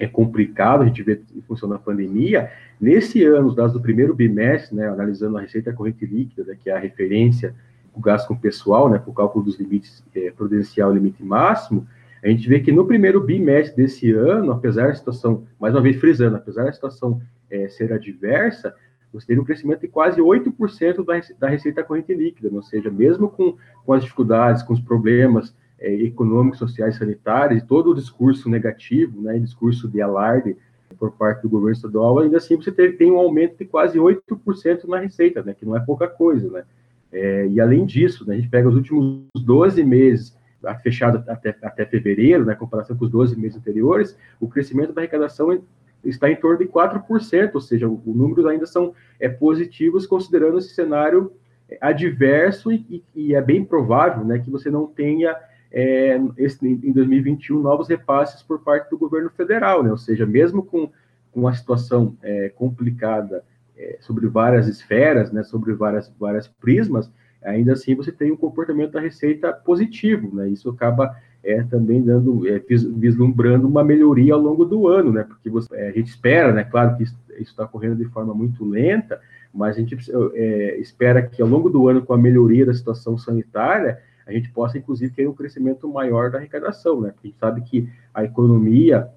é 0.04 0.08
complicado, 0.08 0.82
a 0.82 0.86
gente 0.86 1.04
vê 1.04 1.22
em 1.36 1.42
função 1.42 1.70
da 1.70 1.78
pandemia, 1.78 2.50
nesse 2.80 3.24
ano, 3.24 3.48
os 3.48 3.56
dados 3.56 3.74
do 3.74 3.80
primeiro 3.80 4.16
bimestre, 4.16 4.76
né, 4.76 4.88
analisando 4.88 5.38
a 5.38 5.42
receita 5.42 5.72
corrente 5.72 6.06
líquida, 6.06 6.44
né, 6.44 6.58
que 6.60 6.70
é 6.70 6.74
a 6.74 6.80
referência 6.80 7.54
o 7.94 8.00
gasto 8.00 8.30
com 8.30 8.36
pessoal, 8.36 8.90
né, 8.90 8.98
para 8.98 9.10
o 9.10 9.14
cálculo 9.14 9.46
dos 9.46 9.60
limites 9.60 10.04
é, 10.16 10.32
prudencial 10.32 10.92
e 10.92 10.96
limite 10.96 11.24
máximo, 11.24 11.86
a 12.24 12.28
gente 12.30 12.48
vê 12.48 12.60
que 12.60 12.72
no 12.72 12.86
primeiro 12.86 13.20
bimestre 13.20 13.76
desse 13.76 14.12
ano, 14.12 14.52
apesar 14.52 14.88
da 14.88 14.96
situação, 14.96 15.44
mais 15.60 15.74
uma 15.74 15.82
vez 15.82 15.98
frisando, 15.98 16.38
apesar 16.38 16.64
da 16.64 16.72
situação 16.72 17.22
é, 17.50 17.68
ser 17.68 17.92
adversa, 17.92 18.74
você 19.12 19.28
teve 19.28 19.42
um 19.42 19.44
crescimento 19.44 19.82
de 19.82 19.88
quase 19.88 20.22
8% 20.22 21.06
da, 21.06 21.20
da 21.38 21.50
receita 21.50 21.84
corrente 21.84 22.14
líquida, 22.14 22.50
ou 22.52 22.64
seja, 22.64 22.90
mesmo 22.90 23.30
com, 23.30 23.58
com 23.86 23.94
as 23.94 24.04
dificuldades, 24.04 24.64
com 24.64 24.74
os 24.74 24.80
problemas 24.80 25.54
é, 25.82 25.92
econômicos, 25.94 26.60
sociais, 26.60 26.96
sanitários, 26.96 27.62
e 27.62 27.66
todo 27.66 27.90
o 27.90 27.96
discurso 27.96 28.48
negativo, 28.48 29.22
né, 29.22 29.38
discurso 29.40 29.88
de 29.88 30.00
alarde 30.02 30.56
por 31.00 31.12
parte 31.12 31.42
do 31.42 31.50
governo 31.50 31.74
estadual, 31.74 32.20
ainda 32.20 32.38
assim 32.38 32.56
você 32.56 32.72
teve, 32.72 32.98
tem 32.98 33.12
um 33.12 33.18
aumento 33.18 33.58
de 33.58 33.66
quase 33.66 33.98
8% 33.98 34.88
na 34.88 35.00
receita, 35.00 35.42
né, 35.42 35.54
que 35.54 35.66
não 35.66 35.76
é 35.76 35.80
pouca 35.80 36.08
coisa, 36.08 36.50
né. 36.50 36.64
É, 37.12 37.48
e 37.48 37.60
além 37.60 37.86
disso, 37.86 38.26
né, 38.28 38.36
a 38.36 38.38
gente 38.38 38.50
pega 38.50 38.70
os 38.70 38.76
últimos 38.76 39.26
12 39.36 39.84
meses, 39.84 40.38
fechado 40.84 41.24
até, 41.28 41.58
até 41.62 41.86
fevereiro, 41.86 42.46
na 42.46 42.52
né, 42.52 42.56
comparação 42.56 42.96
com 42.96 43.06
os 43.06 43.12
12 43.12 43.38
meses 43.40 43.58
anteriores, 43.58 44.16
o 44.40 44.48
crescimento 44.48 44.94
da 44.94 45.02
arrecadação 45.02 45.60
está 46.04 46.30
em 46.30 46.36
torno 46.36 46.60
de 46.60 46.66
4%, 46.66 47.52
ou 47.56 47.62
seja, 47.62 47.88
os 47.88 48.06
números 48.06 48.46
ainda 48.46 48.66
são 48.66 48.94
é, 49.20 49.28
positivos, 49.28 50.06
considerando 50.06 50.60
esse 50.60 50.74
cenário 50.74 51.34
é, 51.70 51.78
adverso 51.82 52.72
e, 52.72 53.04
e, 53.16 53.34
é 53.34 53.42
bem 53.42 53.64
provável 53.64 54.24
né, 54.24 54.40
que 54.40 54.50
você 54.50 54.70
não 54.70 54.88
tenha 54.88 55.36
é, 55.72 56.20
esse, 56.38 56.68
em 56.68 56.92
2021 56.92 57.60
novos 57.60 57.88
repasses 57.88 58.44
por 58.44 58.60
parte 58.60 58.90
do 58.90 58.98
governo 58.98 59.30
federal, 59.30 59.84
né, 59.84 59.92
ou 59.92 59.98
seja, 59.98 60.26
mesmo 60.26 60.64
com, 60.64 60.90
com 61.32 61.48
a 61.48 61.54
situação 61.54 62.16
é, 62.22 62.50
complicada 62.50 63.44
é, 63.78 63.98
sobre 64.02 64.28
várias 64.28 64.68
esferas, 64.68 65.32
né, 65.32 65.44
sobre 65.44 65.74
várias, 65.74 66.12
várias 66.20 66.48
prismas, 66.48 67.12
ainda 67.42 67.74
assim 67.74 67.96
você 67.96 68.12
tem 68.12 68.32
um 68.32 68.38
comportamento 68.38 68.92
da 68.92 69.00
receita 69.00 69.54
positivo, 69.54 70.36
né, 70.36 70.50
isso 70.50 70.70
acaba 70.70 71.16
é 71.44 71.64
também 71.64 72.02
dando, 72.02 72.48
é, 72.48 72.60
vislumbrando 72.60 73.68
uma 73.68 73.84
melhoria 73.84 74.34
ao 74.34 74.40
longo 74.40 74.64
do 74.64 74.88
ano, 74.88 75.12
né? 75.12 75.24
Porque 75.24 75.50
você, 75.50 75.76
é, 75.76 75.90
a 75.90 75.92
gente 75.92 76.10
espera, 76.10 76.54
né? 76.54 76.64
Claro 76.64 76.96
que 76.96 77.04
isso 77.04 77.18
está 77.40 77.64
ocorrendo 77.64 77.96
de 77.96 78.06
forma 78.06 78.34
muito 78.34 78.64
lenta, 78.64 79.20
mas 79.54 79.76
a 79.76 79.80
gente 79.80 79.98
é, 80.36 80.78
espera 80.80 81.22
que 81.22 81.42
ao 81.42 81.48
longo 81.48 81.70
do 81.70 81.88
ano, 81.88 82.04
com 82.04 82.14
a 82.14 82.18
melhoria 82.18 82.66
da 82.66 82.74
situação 82.74 83.18
sanitária, 83.18 84.00
a 84.26 84.32
gente 84.32 84.50
possa, 84.52 84.78
inclusive, 84.78 85.14
ter 85.14 85.28
um 85.28 85.34
crescimento 85.34 85.88
maior 85.88 86.30
da 86.30 86.38
arrecadação, 86.38 87.02
né? 87.02 87.12
Porque 87.12 87.28
a 87.28 87.32
gente 87.32 87.40
sabe 87.40 87.62
que 87.62 87.90
a 88.14 88.24
economia 88.24 89.10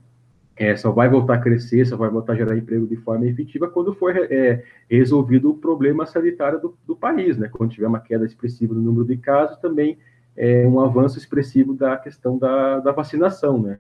é, 0.57 0.77
só 0.77 0.91
vai 0.91 1.09
voltar 1.09 1.35
a 1.35 1.39
crescer, 1.39 1.85
só 1.85 1.97
vai 1.97 2.09
voltar 2.09 2.35
a 2.35 2.37
gerar 2.37 2.57
emprego 2.57 2.87
de 2.87 2.97
forma 2.97 3.27
efetiva 3.27 3.69
quando 3.69 3.95
for 3.95 4.17
é, 4.17 4.63
resolvido 4.89 5.51
o 5.51 5.57
problema 5.57 6.07
sanitário 6.07 6.61
do, 6.61 6.77
do, 6.87 6.97
país, 6.97 7.37
né? 7.37 7.49
Quando 7.53 7.73
tiver 7.73 7.87
uma 7.87 8.01
queda 8.01 8.25
expressiva 8.25 8.73
no 8.73 8.81
número 8.81 9.05
de 9.05 9.17
casos, 9.17 9.59
também 9.59 9.99
é, 10.37 10.67
um 10.67 10.81
avanço 10.81 11.19
expressivo 11.19 11.75
da 11.75 11.97
questão 11.97 12.39
da, 12.39 12.81
da 12.81 12.93
vacinação, 12.93 13.61
né? 13.61 13.79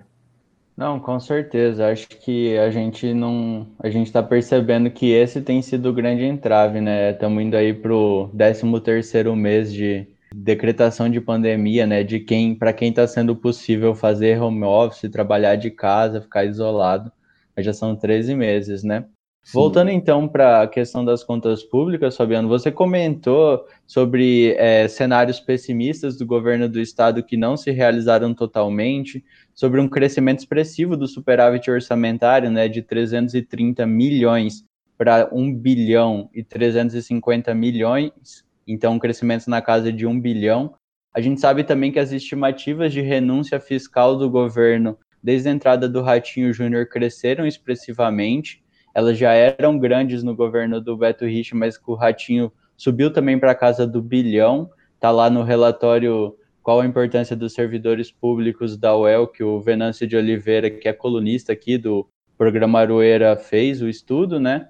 Não, 0.77 0.99
com 0.99 1.21
certeza. 1.21 1.87
Acho 1.89 2.09
que 2.09 2.59
a 2.59 2.69
gente 2.69 3.15
não. 3.15 3.69
A 3.79 3.89
gente 3.89 4.09
está 4.09 4.21
percebendo 4.21 4.91
que 4.91 5.13
esse 5.13 5.41
tem 5.41 5.63
sido 5.63 5.89
o 5.89 5.93
grande 5.93 6.25
entrave, 6.25 6.81
né? 6.81 7.13
Estamos 7.13 7.41
indo 7.45 7.57
aí 7.57 7.73
para 7.73 7.95
o 7.95 8.29
13 8.37 8.81
terceiro 8.81 9.37
mês 9.37 9.73
de 9.73 10.05
decretação 10.43 11.09
de 11.09 11.21
pandemia, 11.21 11.87
né? 11.87 12.03
De 12.03 12.21
quem, 12.21 12.55
para 12.55 12.73
quem 12.73 12.91
está 12.91 13.07
sendo 13.07 13.37
possível 13.37 13.95
fazer 13.95 14.41
home 14.41 14.65
office, 14.65 15.11
trabalhar 15.11 15.57
de 15.57 15.71
casa, 15.71 16.21
ficar 16.21 16.45
isolado. 16.45 17.13
Mas 17.57 17.65
já 17.65 17.73
são 17.73 17.95
13 17.95 18.35
meses, 18.35 18.83
né? 18.83 19.05
Voltando 19.53 19.91
então 19.91 20.27
para 20.27 20.63
a 20.63 20.67
questão 20.67 21.05
das 21.05 21.23
contas 21.23 21.63
públicas, 21.63 22.17
Fabiano, 22.17 22.49
você 22.49 22.73
comentou 22.73 23.67
sobre 23.87 24.55
é, 24.57 24.89
cenários 24.89 25.39
pessimistas 25.39 26.17
do 26.17 26.25
governo 26.25 26.67
do 26.67 26.81
estado 26.81 27.23
que 27.23 27.37
não 27.37 27.55
se 27.55 27.71
realizaram 27.71 28.33
totalmente, 28.33 29.23
sobre 29.55 29.81
um 29.81 29.89
crescimento 29.89 30.39
expressivo 30.39 30.97
do 30.97 31.07
superávit 31.07 31.71
orçamentário, 31.71 32.51
né, 32.51 32.69
de 32.69 32.81
330 32.81 33.87
milhões 33.87 34.65
para 34.97 35.29
1 35.31 35.55
bilhão 35.55 36.31
e 36.33 36.43
350 36.43 37.55
milhões, 37.55 38.44
então 38.67 38.95
um 38.95 38.99
crescimento 38.99 39.49
na 39.49 39.61
casa 39.61 39.93
de 39.93 40.07
1 40.07 40.21
bilhão. 40.21 40.75
A 41.15 41.21
gente 41.21 41.41
sabe 41.41 41.65
também 41.65 41.93
que 41.93 41.99
as 41.99 42.13
estimativas 42.13 42.93
de 42.93 43.01
renúncia 43.01 43.61
fiscal 43.61 44.17
do 44.17 44.29
governo 44.29 44.99
desde 45.23 45.49
a 45.49 45.53
entrada 45.53 45.89
do 45.89 46.03
Ratinho 46.03 46.53
Júnior 46.53 46.87
cresceram 46.87 47.47
expressivamente 47.47 48.65
elas 48.95 49.19
já 49.19 49.33
eram 49.33 49.77
grandes 49.77 50.23
no 50.23 50.37
governo 50.37 50.81
do 50.81 50.97
Beto 50.97 51.27
Rich, 51.27 51.55
mas 51.57 51.79
o 51.85 51.95
Ratinho 51.95 52.53
subiu 52.77 53.13
também 53.13 53.39
para 53.39 53.51
a 53.51 53.55
casa 53.55 53.87
do 53.87 54.01
bilhão. 54.01 54.71
Está 54.95 55.11
lá 55.11 55.29
no 55.29 55.43
relatório 55.43 56.37
qual 56.63 56.81
a 56.81 56.87
importância 56.87 57.35
dos 57.35 57.53
servidores 57.53 58.13
públicos 58.13 58.77
da 58.79 58.97
UEL, 58.97 59.27
que 59.27 59.43
o 59.43 59.61
Venâncio 59.61 60.07
de 60.07 60.17
Oliveira, 60.17 60.71
que 60.71 60.89
é 60.89 60.93
colunista 60.93 61.53
aqui 61.53 61.77
do 61.77 62.09
programa 62.39 62.79
Aroeira, 62.79 63.37
fez 63.37 63.83
o 63.83 63.89
estudo, 63.89 64.39
né? 64.39 64.69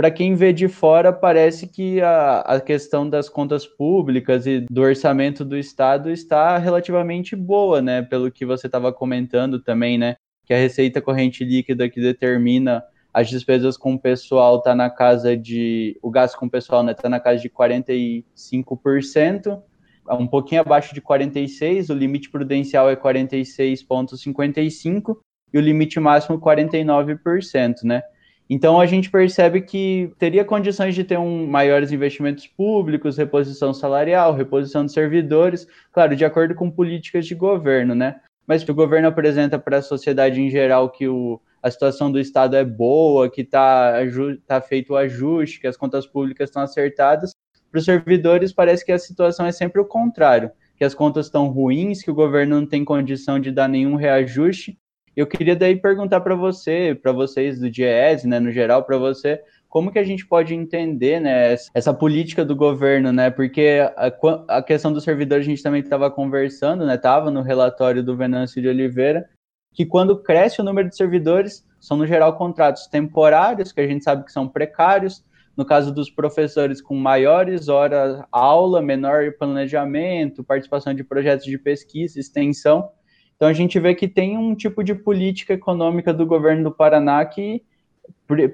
Para 0.00 0.10
quem 0.10 0.34
vê 0.34 0.50
de 0.50 0.66
fora, 0.66 1.12
parece 1.12 1.66
que 1.66 2.00
a, 2.00 2.38
a 2.38 2.58
questão 2.58 3.06
das 3.06 3.28
contas 3.28 3.66
públicas 3.66 4.46
e 4.46 4.60
do 4.60 4.80
orçamento 4.80 5.44
do 5.44 5.58
Estado 5.58 6.10
está 6.10 6.56
relativamente 6.56 7.36
boa, 7.36 7.82
né? 7.82 8.00
Pelo 8.00 8.32
que 8.32 8.46
você 8.46 8.66
estava 8.66 8.94
comentando 8.94 9.62
também, 9.62 9.98
né? 9.98 10.16
Que 10.46 10.54
a 10.54 10.56
receita 10.56 11.02
corrente 11.02 11.44
líquida 11.44 11.86
que 11.90 12.00
determina 12.00 12.82
as 13.12 13.28
despesas 13.28 13.76
com 13.76 13.92
o 13.92 14.00
pessoal 14.00 14.56
está 14.56 14.74
na 14.74 14.88
casa 14.88 15.36
de. 15.36 15.98
O 16.00 16.10
gasto 16.10 16.38
com 16.38 16.46
o 16.46 16.50
pessoal 16.50 16.80
está 16.80 16.92
né, 16.92 16.94
tá 16.94 17.10
na 17.10 17.20
casa 17.20 17.42
de 17.42 17.50
45%, 17.50 19.62
um 20.12 20.26
pouquinho 20.26 20.62
abaixo 20.62 20.94
de 20.94 21.02
46%, 21.02 21.90
o 21.90 21.94
limite 21.94 22.30
prudencial 22.30 22.88
é 22.88 22.96
46,55% 22.96 25.18
e 25.52 25.58
o 25.58 25.60
limite 25.60 26.00
máximo 26.00 26.40
49%, 26.40 27.82
né? 27.84 28.02
Então 28.52 28.80
a 28.80 28.86
gente 28.86 29.08
percebe 29.08 29.60
que 29.60 30.12
teria 30.18 30.44
condições 30.44 30.92
de 30.96 31.04
ter 31.04 31.16
um 31.16 31.46
maiores 31.46 31.92
investimentos 31.92 32.48
públicos, 32.48 33.16
reposição 33.16 33.72
salarial, 33.72 34.34
reposição 34.34 34.84
de 34.84 34.92
servidores, 34.92 35.68
claro, 35.92 36.16
de 36.16 36.24
acordo 36.24 36.52
com 36.56 36.68
políticas 36.68 37.26
de 37.26 37.34
governo, 37.36 37.94
né? 37.94 38.20
Mas 38.44 38.68
o 38.68 38.74
governo 38.74 39.06
apresenta 39.06 39.56
para 39.56 39.78
a 39.78 39.82
sociedade 39.82 40.40
em 40.40 40.50
geral 40.50 40.90
que 40.90 41.06
o, 41.06 41.40
a 41.62 41.70
situação 41.70 42.10
do 42.10 42.18
Estado 42.18 42.56
é 42.56 42.64
boa, 42.64 43.30
que 43.30 43.42
está 43.42 43.94
tá 44.44 44.60
feito 44.60 44.94
o 44.94 44.96
ajuste, 44.96 45.60
que 45.60 45.68
as 45.68 45.76
contas 45.76 46.04
públicas 46.04 46.48
estão 46.48 46.62
acertadas, 46.62 47.32
para 47.70 47.78
os 47.78 47.84
servidores 47.84 48.52
parece 48.52 48.84
que 48.84 48.90
a 48.90 48.98
situação 48.98 49.46
é 49.46 49.52
sempre 49.52 49.80
o 49.80 49.84
contrário, 49.84 50.50
que 50.76 50.82
as 50.82 50.92
contas 50.92 51.26
estão 51.26 51.46
ruins, 51.46 52.02
que 52.02 52.10
o 52.10 52.14
governo 52.14 52.60
não 52.60 52.66
tem 52.66 52.84
condição 52.84 53.38
de 53.38 53.52
dar 53.52 53.68
nenhum 53.68 53.94
reajuste. 53.94 54.76
Eu 55.16 55.26
queria 55.26 55.56
daí 55.56 55.76
perguntar 55.76 56.20
para 56.20 56.34
você, 56.34 56.98
para 57.00 57.12
vocês 57.12 57.58
do 57.58 57.70
DIES, 57.70 58.24
né, 58.24 58.38
no 58.38 58.50
geral, 58.52 58.84
para 58.84 58.96
você, 58.96 59.42
como 59.68 59.92
que 59.92 59.98
a 59.98 60.04
gente 60.04 60.26
pode 60.26 60.54
entender 60.54 61.20
né, 61.20 61.54
essa 61.74 61.94
política 61.94 62.44
do 62.44 62.56
governo, 62.56 63.12
né? 63.12 63.30
Porque 63.30 63.80
a, 63.96 64.12
a 64.48 64.62
questão 64.62 64.92
dos 64.92 65.04
servidores 65.04 65.46
a 65.46 65.48
gente 65.48 65.62
também 65.62 65.80
estava 65.80 66.10
conversando, 66.10 66.84
né? 66.84 66.96
Estava 66.96 67.30
no 67.30 67.40
relatório 67.40 68.02
do 68.02 68.16
Venâncio 68.16 68.60
de 68.60 68.66
Oliveira, 68.66 69.28
que 69.72 69.86
quando 69.86 70.20
cresce 70.20 70.60
o 70.60 70.64
número 70.64 70.88
de 70.88 70.96
servidores, 70.96 71.64
são 71.78 71.96
no 71.96 72.06
geral 72.06 72.36
contratos 72.36 72.88
temporários, 72.88 73.70
que 73.70 73.80
a 73.80 73.86
gente 73.86 74.02
sabe 74.02 74.24
que 74.24 74.32
são 74.32 74.48
precários, 74.48 75.24
no 75.56 75.64
caso 75.64 75.92
dos 75.92 76.10
professores 76.10 76.80
com 76.80 76.96
maiores 76.96 77.68
horas 77.68 78.20
aula, 78.32 78.82
menor 78.82 79.32
planejamento, 79.38 80.42
participação 80.42 80.92
de 80.92 81.04
projetos 81.04 81.46
de 81.46 81.56
pesquisa, 81.56 82.18
extensão. 82.18 82.90
Então 83.40 83.48
a 83.48 83.54
gente 83.54 83.80
vê 83.80 83.94
que 83.94 84.06
tem 84.06 84.36
um 84.36 84.54
tipo 84.54 84.84
de 84.84 84.94
política 84.94 85.54
econômica 85.54 86.12
do 86.12 86.26
governo 86.26 86.64
do 86.64 86.70
Paraná 86.70 87.24
que 87.24 87.62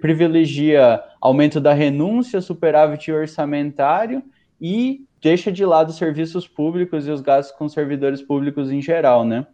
privilegia 0.00 1.02
aumento 1.20 1.60
da 1.60 1.72
renúncia, 1.72 2.40
superávit 2.40 3.10
orçamentário 3.10 4.22
e 4.60 5.04
deixa 5.20 5.50
de 5.50 5.64
lado 5.64 5.88
os 5.88 5.96
serviços 5.96 6.46
públicos 6.46 7.04
e 7.04 7.10
os 7.10 7.20
gastos 7.20 7.58
com 7.58 7.68
servidores 7.68 8.22
públicos 8.22 8.70
em 8.70 8.80
geral, 8.80 9.24
né? 9.24 9.48